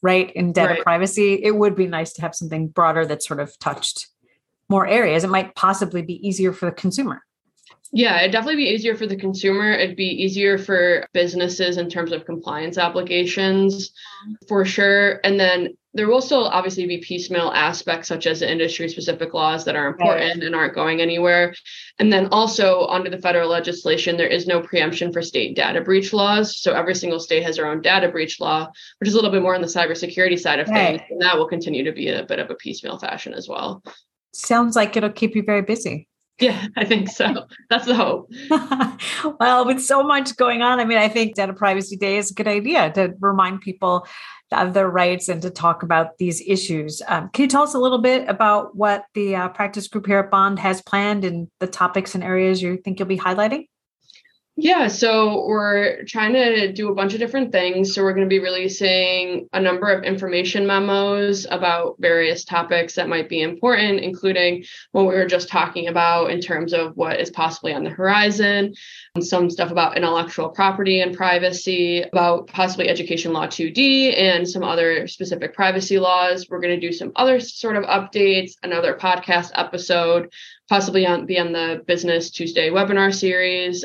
right? 0.00 0.30
In 0.32 0.52
data 0.52 0.74
right. 0.74 0.82
privacy, 0.82 1.34
it 1.42 1.56
would 1.56 1.74
be 1.74 1.86
nice 1.86 2.12
to 2.14 2.22
have 2.22 2.34
something 2.34 2.68
broader 2.68 3.04
that 3.06 3.22
sort 3.22 3.40
of 3.40 3.58
touched 3.58 4.08
more 4.68 4.86
areas. 4.86 5.24
It 5.24 5.30
might 5.30 5.54
possibly 5.54 6.02
be 6.02 6.26
easier 6.26 6.52
for 6.52 6.66
the 6.66 6.72
consumer. 6.72 7.22
Yeah, 7.92 8.20
it'd 8.20 8.32
definitely 8.32 8.64
be 8.64 8.70
easier 8.70 8.96
for 8.96 9.06
the 9.06 9.16
consumer. 9.16 9.70
It'd 9.70 9.96
be 9.96 10.06
easier 10.06 10.56
for 10.56 11.06
businesses 11.12 11.76
in 11.76 11.90
terms 11.90 12.10
of 12.10 12.24
compliance 12.24 12.78
applications 12.78 13.92
uh-huh. 14.24 14.34
for 14.48 14.64
sure. 14.64 15.20
And 15.24 15.38
then 15.38 15.76
there 15.94 16.08
will 16.08 16.22
still 16.22 16.46
obviously 16.46 16.86
be 16.86 16.98
piecemeal 16.98 17.52
aspects 17.54 18.08
such 18.08 18.26
as 18.26 18.42
industry 18.42 18.88
specific 18.88 19.34
laws 19.34 19.64
that 19.64 19.76
are 19.76 19.86
important 19.86 20.36
right. 20.36 20.42
and 20.42 20.54
aren't 20.54 20.74
going 20.74 21.00
anywhere. 21.00 21.54
And 21.98 22.12
then 22.12 22.28
also 22.32 22.86
under 22.86 23.10
the 23.10 23.18
federal 23.18 23.48
legislation, 23.48 24.16
there 24.16 24.26
is 24.26 24.46
no 24.46 24.60
preemption 24.60 25.12
for 25.12 25.20
state 25.20 25.54
data 25.54 25.80
breach 25.80 26.12
laws. 26.12 26.58
So 26.58 26.72
every 26.72 26.94
single 26.94 27.20
state 27.20 27.42
has 27.42 27.56
their 27.56 27.66
own 27.66 27.82
data 27.82 28.08
breach 28.08 28.40
law, 28.40 28.70
which 28.98 29.08
is 29.08 29.14
a 29.14 29.16
little 29.16 29.30
bit 29.30 29.42
more 29.42 29.54
on 29.54 29.60
the 29.60 29.66
cybersecurity 29.66 30.38
side 30.38 30.60
of 30.60 30.68
right. 30.68 30.98
things. 30.98 31.02
And 31.10 31.20
that 31.20 31.36
will 31.36 31.48
continue 31.48 31.84
to 31.84 31.92
be 31.92 32.08
a 32.08 32.24
bit 32.24 32.38
of 32.38 32.50
a 32.50 32.54
piecemeal 32.54 32.98
fashion 32.98 33.34
as 33.34 33.48
well. 33.48 33.82
Sounds 34.32 34.76
like 34.76 34.96
it'll 34.96 35.10
keep 35.10 35.36
you 35.36 35.42
very 35.42 35.62
busy. 35.62 36.08
Yeah, 36.42 36.66
I 36.76 36.84
think 36.84 37.08
so. 37.08 37.46
That's 37.70 37.86
the 37.86 37.94
hope. 37.94 38.28
well, 39.38 39.64
with 39.64 39.80
so 39.80 40.02
much 40.02 40.36
going 40.36 40.60
on, 40.60 40.80
I 40.80 40.84
mean, 40.84 40.98
I 40.98 41.08
think 41.08 41.36
Data 41.36 41.52
Privacy 41.52 41.96
Day 41.96 42.16
is 42.16 42.32
a 42.32 42.34
good 42.34 42.48
idea 42.48 42.92
to 42.94 43.14
remind 43.20 43.60
people 43.60 44.04
of 44.50 44.74
their 44.74 44.90
rights 44.90 45.28
and 45.28 45.40
to 45.42 45.50
talk 45.50 45.84
about 45.84 46.18
these 46.18 46.42
issues. 46.44 47.00
Um, 47.06 47.30
can 47.32 47.44
you 47.44 47.48
tell 47.48 47.62
us 47.62 47.74
a 47.74 47.78
little 47.78 48.00
bit 48.02 48.28
about 48.28 48.74
what 48.74 49.04
the 49.14 49.36
uh, 49.36 49.48
practice 49.50 49.86
group 49.86 50.04
here 50.04 50.18
at 50.18 50.32
Bond 50.32 50.58
has 50.58 50.82
planned 50.82 51.24
and 51.24 51.46
the 51.60 51.68
topics 51.68 52.16
and 52.16 52.24
areas 52.24 52.60
you 52.60 52.76
think 52.76 52.98
you'll 52.98 53.06
be 53.06 53.18
highlighting? 53.18 53.68
Yeah, 54.56 54.88
so 54.88 55.46
we're 55.46 56.04
trying 56.04 56.34
to 56.34 56.70
do 56.72 56.90
a 56.90 56.94
bunch 56.94 57.14
of 57.14 57.20
different 57.20 57.52
things. 57.52 57.94
So 57.94 58.02
we're 58.02 58.12
going 58.12 58.28
to 58.28 58.32
be 58.32 58.38
releasing 58.38 59.48
a 59.54 59.60
number 59.60 59.90
of 59.90 60.04
information 60.04 60.66
memos 60.66 61.46
about 61.50 61.96
various 61.98 62.44
topics 62.44 62.94
that 62.96 63.08
might 63.08 63.30
be 63.30 63.40
important, 63.40 64.00
including 64.00 64.64
what 64.90 65.06
we 65.06 65.14
were 65.14 65.24
just 65.24 65.48
talking 65.48 65.88
about 65.88 66.30
in 66.30 66.42
terms 66.42 66.74
of 66.74 66.94
what 66.98 67.18
is 67.18 67.30
possibly 67.30 67.72
on 67.72 67.82
the 67.82 67.88
horizon, 67.88 68.74
some 69.20 69.48
stuff 69.48 69.70
about 69.70 69.96
intellectual 69.96 70.50
property 70.50 71.00
and 71.00 71.16
privacy, 71.16 72.02
about 72.02 72.46
possibly 72.48 72.90
education 72.90 73.32
law 73.32 73.46
2D, 73.46 74.18
and 74.18 74.46
some 74.46 74.62
other 74.62 75.06
specific 75.06 75.54
privacy 75.54 75.98
laws. 75.98 76.50
We're 76.50 76.60
going 76.60 76.78
to 76.78 76.86
do 76.86 76.92
some 76.92 77.12
other 77.16 77.40
sort 77.40 77.76
of 77.76 77.84
updates, 77.84 78.52
another 78.62 78.94
podcast 78.94 79.50
episode, 79.54 80.30
possibly 80.68 81.06
on 81.06 81.24
be 81.24 81.38
on 81.38 81.52
the 81.52 81.82
Business 81.86 82.30
Tuesday 82.30 82.68
webinar 82.68 83.14
series 83.14 83.82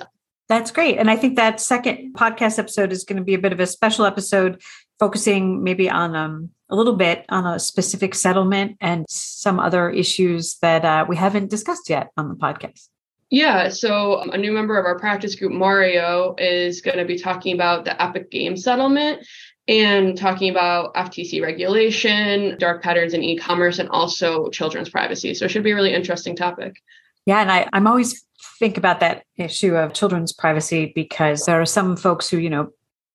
that's 0.48 0.72
great. 0.72 0.98
And 0.98 1.10
I 1.10 1.16
think 1.16 1.36
that 1.36 1.60
second 1.60 2.14
podcast 2.16 2.58
episode 2.58 2.92
is 2.92 3.04
going 3.04 3.18
to 3.18 3.24
be 3.24 3.34
a 3.34 3.40
bit 3.40 3.54
of 3.54 3.60
a 3.60 3.68
special 3.68 4.06
episode 4.06 4.62
focusing 5.00 5.64
maybe 5.64 5.90
on 5.90 6.16
um, 6.16 6.50
a 6.70 6.76
little 6.76 6.96
bit 6.96 7.26
on 7.30 7.46
a 7.46 7.60
specific 7.60 8.16
settlement 8.16 8.78
and 8.82 9.06
some 9.10 9.60
other 9.60 9.90
issues 9.90 10.58
that 10.62 10.84
uh, 10.86 11.06
we 11.08 11.16
haven't 11.16 11.50
discussed 11.50 11.90
yet 11.90 12.12
on 12.18 12.30
the 12.30 12.36
podcast. 12.36 12.88
Yeah, 13.30 13.68
so 13.70 14.22
a 14.22 14.38
new 14.38 14.54
member 14.54 14.80
of 14.80 14.86
our 14.86 14.98
practice 14.98 15.36
group, 15.36 15.52
Mario, 15.52 16.34
is 16.38 16.80
going 16.80 16.98
to 16.98 17.04
be 17.04 17.20
talking 17.20 17.54
about 17.54 17.84
the 17.84 18.02
Epic 18.02 18.32
Game 18.32 18.56
settlement 18.56 19.28
and 19.68 20.18
talking 20.18 20.50
about 20.50 20.94
FTC 20.96 21.42
regulation, 21.42 22.58
dark 22.58 22.82
patterns 22.82 23.14
in 23.14 23.22
e 23.22 23.38
commerce, 23.38 23.80
and 23.80 23.90
also 23.90 24.48
children's 24.50 24.90
privacy. 24.90 25.34
So 25.34 25.44
it 25.44 25.52
should 25.52 25.64
be 25.64 25.72
a 25.72 25.76
really 25.76 25.94
interesting 25.94 26.38
topic. 26.38 26.78
Yeah, 27.26 27.42
and 27.42 27.52
I, 27.52 27.68
I'm 27.74 27.86
always 27.86 28.24
think 28.60 28.78
about 28.78 29.00
that 29.00 29.24
issue 29.36 29.76
of 29.76 29.94
children's 29.94 30.34
privacy 30.34 30.92
because 30.96 31.46
there 31.46 31.62
are 31.62 31.66
some 31.66 31.96
folks 31.96 32.30
who, 32.30 32.38
you 32.38 32.50
know, 32.50 32.72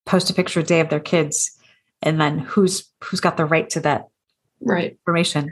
post 0.06 0.30
a 0.30 0.34
picture 0.34 0.60
a 0.60 0.64
day 0.64 0.80
of 0.80 0.88
their 0.88 1.00
kids 1.00 1.58
and 2.02 2.20
then 2.20 2.38
who's 2.38 2.88
who's 3.02 3.20
got 3.20 3.36
the 3.36 3.44
right 3.44 3.70
to 3.70 3.80
that 3.80 4.08
right. 4.64 4.92
information. 4.92 5.50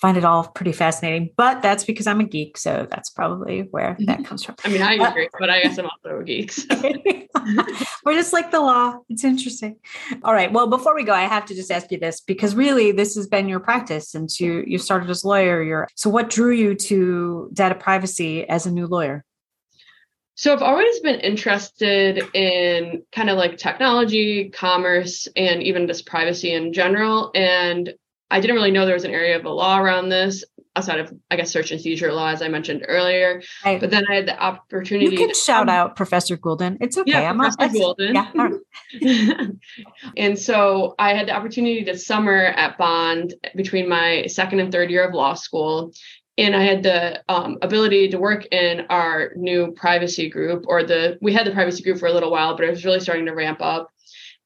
Find 0.00 0.16
it 0.16 0.24
all 0.24 0.48
pretty 0.48 0.72
fascinating 0.72 1.30
but 1.36 1.62
that's 1.62 1.84
because 1.84 2.06
i'm 2.06 2.20
a 2.20 2.24
geek 2.24 2.56
so 2.56 2.86
that's 2.90 3.10
probably 3.10 3.62
where 3.70 3.96
that 4.00 4.18
mm-hmm. 4.18 4.24
comes 4.24 4.44
from. 4.44 4.54
I 4.64 4.68
mean 4.68 4.82
i 4.82 4.94
agree 4.94 5.28
but 5.38 5.50
i 5.50 5.62
guess 5.62 5.78
i'm 5.78 5.86
also 5.86 6.20
a 6.20 6.24
geek 6.24 6.52
so. 6.52 6.66
we're 8.04 8.14
just 8.14 8.32
like 8.32 8.50
the 8.50 8.60
law. 8.60 8.98
It's 9.08 9.24
interesting. 9.24 9.76
All 10.22 10.34
right 10.34 10.52
well 10.52 10.66
before 10.66 10.94
we 10.94 11.04
go 11.04 11.12
i 11.12 11.22
have 11.22 11.44
to 11.46 11.54
just 11.54 11.70
ask 11.70 11.90
you 11.90 11.98
this 11.98 12.20
because 12.20 12.54
really 12.54 12.92
this 12.92 13.14
has 13.14 13.26
been 13.26 13.48
your 13.48 13.60
practice 13.60 14.08
since 14.08 14.40
you 14.40 14.64
you 14.66 14.78
started 14.78 15.10
as 15.10 15.24
a 15.24 15.28
lawyer. 15.28 15.62
You're 15.62 15.88
so 15.94 16.10
what 16.10 16.30
drew 16.30 16.52
you 16.52 16.74
to 16.74 17.50
data 17.52 17.74
privacy 17.74 18.48
as 18.48 18.66
a 18.66 18.70
new 18.70 18.86
lawyer? 18.86 19.24
So 20.34 20.54
I've 20.54 20.62
always 20.62 21.00
been 21.00 21.20
interested 21.20 22.24
in 22.34 23.02
kind 23.12 23.28
of 23.28 23.36
like 23.36 23.58
technology, 23.58 24.48
commerce, 24.48 25.28
and 25.36 25.62
even 25.62 25.86
just 25.86 26.06
privacy 26.06 26.54
in 26.54 26.72
general. 26.72 27.30
And 27.34 27.92
I 28.30 28.40
didn't 28.40 28.56
really 28.56 28.70
know 28.70 28.86
there 28.86 28.94
was 28.94 29.04
an 29.04 29.10
area 29.10 29.36
of 29.36 29.42
the 29.42 29.50
law 29.50 29.78
around 29.78 30.08
this 30.08 30.44
outside 30.76 31.00
of, 31.00 31.12
I 31.30 31.36
guess, 31.36 31.50
search 31.50 31.72
and 31.72 31.80
seizure 31.80 32.12
law, 32.12 32.28
as 32.28 32.42
I 32.42 32.48
mentioned 32.48 32.84
earlier. 32.86 33.42
Right. 33.64 33.80
But 33.80 33.90
then 33.90 34.04
I 34.08 34.14
had 34.14 34.26
the 34.26 34.38
opportunity. 34.38 35.10
You 35.10 35.18
can 35.18 35.34
shout 35.34 35.68
out 35.68 35.96
Professor 35.96 36.36
Goulden. 36.36 36.78
It's 36.80 36.96
okay. 36.96 37.10
Yeah, 37.10 37.30
I'm 37.30 37.38
Professor 37.38 37.78
not, 37.78 37.96
Goulden. 37.96 38.62
Yeah. 39.00 39.46
and 40.16 40.38
so 40.38 40.94
I 40.98 41.14
had 41.14 41.28
the 41.28 41.32
opportunity 41.32 41.84
to 41.84 41.98
summer 41.98 42.36
at 42.36 42.78
Bond 42.78 43.34
between 43.56 43.88
my 43.88 44.26
second 44.26 44.60
and 44.60 44.70
third 44.70 44.90
year 44.90 45.06
of 45.06 45.14
law 45.14 45.34
school. 45.34 45.92
And 46.38 46.54
I 46.56 46.62
had 46.62 46.82
the 46.82 47.22
um, 47.28 47.58
ability 47.60 48.08
to 48.10 48.18
work 48.18 48.46
in 48.52 48.86
our 48.88 49.32
new 49.36 49.72
privacy 49.72 50.30
group, 50.30 50.64
or 50.68 50.82
the 50.84 51.18
we 51.20 51.34
had 51.34 51.46
the 51.46 51.50
privacy 51.50 51.82
group 51.82 51.98
for 51.98 52.06
a 52.06 52.12
little 52.12 52.30
while, 52.30 52.56
but 52.56 52.64
it 52.64 52.70
was 52.70 52.84
really 52.84 53.00
starting 53.00 53.26
to 53.26 53.34
ramp 53.34 53.58
up 53.60 53.90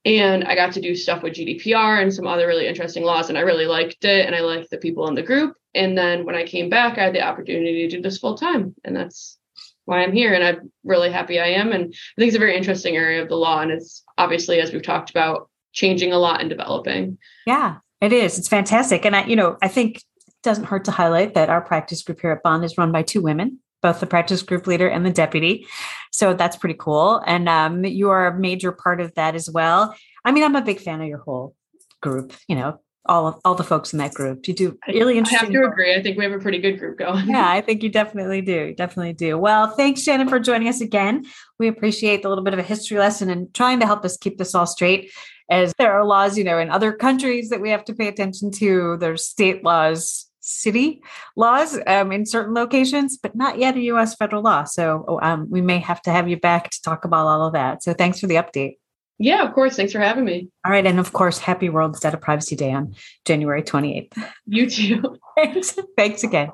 and 0.05 0.43
I 0.43 0.53
got 0.53 0.73
to 0.73 0.81
do 0.81 0.95
stuff 0.95 1.23
with 1.23 1.33
GDPR 1.33 2.01
and 2.01 2.13
some 2.13 2.27
other 2.27 2.47
really 2.47 2.67
interesting 2.67 3.03
laws, 3.03 3.29
and 3.29 3.37
I 3.37 3.41
really 3.41 3.65
liked 3.65 4.05
it, 4.05 4.25
and 4.25 4.35
I 4.35 4.41
liked 4.41 4.69
the 4.69 4.77
people 4.77 5.07
in 5.07 5.15
the 5.15 5.23
group. 5.23 5.55
And 5.73 5.97
then 5.97 6.25
when 6.25 6.35
I 6.35 6.45
came 6.45 6.69
back, 6.69 6.97
I 6.97 7.05
had 7.05 7.15
the 7.15 7.23
opportunity 7.25 7.87
to 7.87 7.95
do 7.95 8.01
this 8.01 8.19
full 8.19 8.37
time, 8.37 8.75
and 8.83 8.95
that's 8.95 9.39
why 9.85 10.03
I'm 10.03 10.13
here. 10.13 10.33
And 10.33 10.43
I'm 10.43 10.71
really 10.83 11.11
happy 11.11 11.39
I 11.39 11.47
am. 11.47 11.71
And 11.71 11.85
I 11.85 12.21
think 12.21 12.27
it's 12.27 12.35
a 12.35 12.39
very 12.39 12.55
interesting 12.55 12.95
area 12.95 13.21
of 13.21 13.29
the 13.29 13.35
law, 13.35 13.61
and 13.61 13.71
it's 13.71 14.03
obviously, 14.17 14.59
as 14.59 14.71
we've 14.71 14.83
talked 14.83 15.09
about, 15.09 15.49
changing 15.73 16.13
a 16.13 16.19
lot 16.19 16.39
and 16.39 16.49
developing. 16.49 17.17
Yeah, 17.47 17.77
it 17.99 18.13
is. 18.13 18.37
It's 18.37 18.47
fantastic, 18.47 19.05
and 19.05 19.15
I, 19.15 19.25
you 19.25 19.35
know, 19.35 19.57
I 19.61 19.67
think 19.67 19.97
it 19.97 20.33
doesn't 20.43 20.65
hurt 20.65 20.85
to 20.85 20.91
highlight 20.91 21.33
that 21.33 21.49
our 21.49 21.61
practice 21.61 22.03
group 22.03 22.21
here 22.21 22.31
at 22.31 22.43
Bond 22.43 22.63
is 22.63 22.77
run 22.77 22.91
by 22.91 23.01
two 23.01 23.21
women 23.21 23.59
both 23.85 23.99
the 23.99 24.07
practice 24.07 24.41
group 24.41 24.65
leader 24.65 24.87
and 24.87 25.05
the 25.05 25.11
deputy. 25.11 25.67
So 26.11 26.33
that's 26.33 26.57
pretty 26.57 26.73
cool. 26.73 27.21
And 27.27 27.47
um, 27.47 27.85
you 27.85 28.09
are 28.09 28.25
a 28.25 28.39
major 28.39 28.71
part 28.71 28.99
of 28.99 29.13
that 29.13 29.35
as 29.35 29.47
well. 29.47 29.95
I 30.25 30.31
mean, 30.31 30.43
I'm 30.43 30.55
a 30.55 30.63
big 30.63 30.79
fan 30.79 31.01
of 31.01 31.07
your 31.07 31.19
whole 31.19 31.53
group, 32.01 32.33
you 32.47 32.55
know, 32.55 32.79
all 33.05 33.27
of, 33.27 33.35
all 33.45 33.53
the 33.53 33.63
folks 33.63 33.93
in 33.93 33.99
that 33.99 34.15
group. 34.15 34.47
You 34.47 34.55
do 34.55 34.79
really 34.87 35.19
interesting. 35.19 35.37
I 35.37 35.43
have 35.43 35.53
to 35.53 35.59
work. 35.59 35.73
agree. 35.73 35.93
I 35.93 36.01
think 36.01 36.17
we 36.17 36.23
have 36.23 36.33
a 36.33 36.39
pretty 36.39 36.57
good 36.57 36.79
group 36.79 36.97
going. 36.97 37.27
Yeah, 37.27 37.47
I 37.47 37.61
think 37.61 37.83
you 37.83 37.89
definitely 37.89 38.41
do. 38.41 38.73
Definitely 38.73 39.13
do. 39.13 39.37
Well, 39.37 39.67
thanks, 39.67 40.01
Shannon, 40.01 40.29
for 40.29 40.39
joining 40.39 40.67
us 40.67 40.81
again. 40.81 41.23
We 41.59 41.67
appreciate 41.67 42.23
the 42.23 42.29
little 42.29 42.43
bit 42.43 42.53
of 42.53 42.59
a 42.59 42.63
history 42.63 42.97
lesson 42.97 43.29
and 43.29 43.53
trying 43.53 43.79
to 43.81 43.85
help 43.85 44.03
us 44.03 44.17
keep 44.17 44.39
this 44.39 44.55
all 44.55 44.65
straight. 44.65 45.11
As 45.47 45.75
there 45.77 45.93
are 45.93 46.03
laws, 46.03 46.39
you 46.39 46.43
know, 46.43 46.57
in 46.57 46.71
other 46.71 46.91
countries 46.91 47.49
that 47.49 47.61
we 47.61 47.69
have 47.69 47.85
to 47.85 47.93
pay 47.93 48.07
attention 48.07 48.49
to. 48.53 48.97
There's 48.97 49.27
state 49.27 49.63
laws 49.63 50.25
city 50.45 51.01
laws 51.35 51.79
um, 51.87 52.11
in 52.11 52.25
certain 52.25 52.53
locations, 52.53 53.17
but 53.17 53.35
not 53.35 53.57
yet 53.57 53.75
a 53.75 53.81
U.S. 53.81 54.15
federal 54.15 54.43
law. 54.43 54.63
So 54.63 55.03
oh, 55.07 55.19
um, 55.21 55.49
we 55.49 55.61
may 55.61 55.79
have 55.79 56.01
to 56.03 56.11
have 56.11 56.29
you 56.29 56.37
back 56.37 56.69
to 56.69 56.81
talk 56.81 57.03
about 57.03 57.27
all 57.27 57.47
of 57.47 57.53
that. 57.53 57.83
So 57.83 57.93
thanks 57.93 58.19
for 58.19 58.27
the 58.27 58.35
update. 58.35 58.77
Yeah, 59.17 59.47
of 59.47 59.53
course. 59.53 59.75
Thanks 59.75 59.93
for 59.93 59.99
having 59.99 60.25
me. 60.25 60.49
All 60.65 60.71
right. 60.71 60.85
And 60.85 60.99
of 60.99 61.13
course, 61.13 61.39
happy 61.39 61.69
World 61.69 61.97
Data 61.99 62.17
Privacy 62.17 62.55
Day 62.55 62.71
on 62.71 62.95
January 63.23 63.63
28th. 63.63 64.11
You 64.45 64.69
too. 64.69 65.17
thanks. 65.37 65.77
Thanks 65.97 66.23
again. 66.23 66.51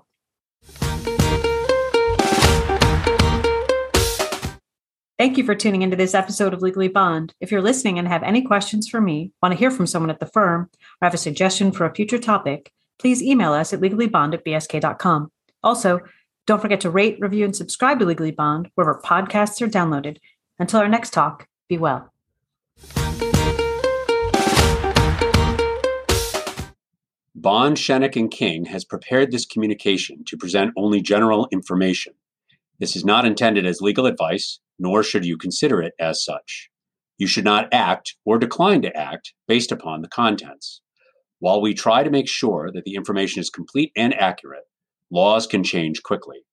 Thank 5.17 5.37
you 5.37 5.43
for 5.43 5.53
tuning 5.53 5.83
into 5.83 5.95
this 5.95 6.15
episode 6.15 6.51
of 6.51 6.63
Legally 6.63 6.87
Bond. 6.87 7.35
If 7.39 7.51
you're 7.51 7.61
listening 7.61 7.99
and 7.99 8.07
have 8.07 8.23
any 8.23 8.41
questions 8.41 8.89
for 8.89 8.99
me, 8.99 9.31
want 9.41 9.51
to 9.51 9.57
hear 9.57 9.69
from 9.69 9.85
someone 9.85 10.09
at 10.09 10.19
the 10.19 10.25
firm, 10.25 10.69
or 10.99 11.05
have 11.05 11.13
a 11.13 11.17
suggestion 11.17 11.71
for 11.71 11.85
a 11.85 11.93
future 11.93 12.17
topic, 12.17 12.71
please 13.01 13.23
email 13.23 13.51
us 13.51 13.73
at 13.73 13.81
legallybond 13.81 14.35
at 14.35 14.45
bsk.com. 14.45 15.31
Also, 15.63 15.99
don't 16.45 16.61
forget 16.61 16.81
to 16.81 16.89
rate, 16.91 17.17
review, 17.19 17.45
and 17.45 17.55
subscribe 17.55 17.97
to 17.99 18.05
Legally 18.05 18.31
Bond 18.31 18.69
wherever 18.75 19.01
podcasts 19.03 19.59
are 19.61 19.67
downloaded. 19.67 20.17
Until 20.59 20.81
our 20.81 20.87
next 20.87 21.11
talk, 21.11 21.47
be 21.67 21.77
well. 21.79 22.11
Bond, 27.33 27.77
Schoeneck, 27.77 28.15
and 28.15 28.29
King 28.29 28.65
has 28.65 28.85
prepared 28.85 29.31
this 29.31 29.47
communication 29.47 30.23
to 30.25 30.37
present 30.37 30.71
only 30.77 31.01
general 31.01 31.47
information. 31.51 32.13
This 32.79 32.95
is 32.95 33.03
not 33.03 33.25
intended 33.25 33.65
as 33.65 33.81
legal 33.81 34.05
advice, 34.05 34.59
nor 34.77 35.01
should 35.01 35.25
you 35.25 35.37
consider 35.37 35.81
it 35.81 35.93
as 35.99 36.23
such. 36.23 36.69
You 37.17 37.25
should 37.25 37.45
not 37.45 37.67
act 37.71 38.15
or 38.25 38.37
decline 38.37 38.83
to 38.83 38.95
act 38.95 39.33
based 39.47 39.71
upon 39.71 40.03
the 40.03 40.07
contents. 40.07 40.81
While 41.41 41.59
we 41.59 41.73
try 41.73 42.03
to 42.03 42.11
make 42.11 42.29
sure 42.29 42.69
that 42.71 42.83
the 42.83 42.93
information 42.93 43.41
is 43.41 43.49
complete 43.49 43.91
and 43.95 44.13
accurate, 44.13 44.65
laws 45.09 45.47
can 45.47 45.63
change 45.63 46.03
quickly. 46.03 46.45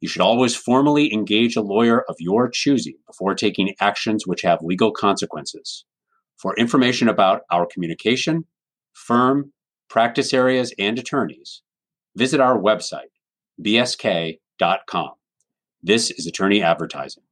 You 0.00 0.08
should 0.08 0.22
always 0.22 0.56
formally 0.56 1.12
engage 1.12 1.56
a 1.56 1.60
lawyer 1.60 2.02
of 2.08 2.16
your 2.18 2.48
choosing 2.48 2.94
before 3.06 3.34
taking 3.34 3.74
actions 3.80 4.26
which 4.26 4.40
have 4.40 4.60
legal 4.62 4.92
consequences. 4.92 5.84
For 6.38 6.56
information 6.56 7.06
about 7.06 7.42
our 7.50 7.66
communication, 7.66 8.46
firm, 8.94 9.52
practice 9.90 10.32
areas, 10.32 10.72
and 10.78 10.98
attorneys, 10.98 11.60
visit 12.16 12.40
our 12.40 12.58
website, 12.58 13.12
bsk.com. 13.62 15.10
This 15.82 16.10
is 16.10 16.26
attorney 16.26 16.62
advertising. 16.62 17.24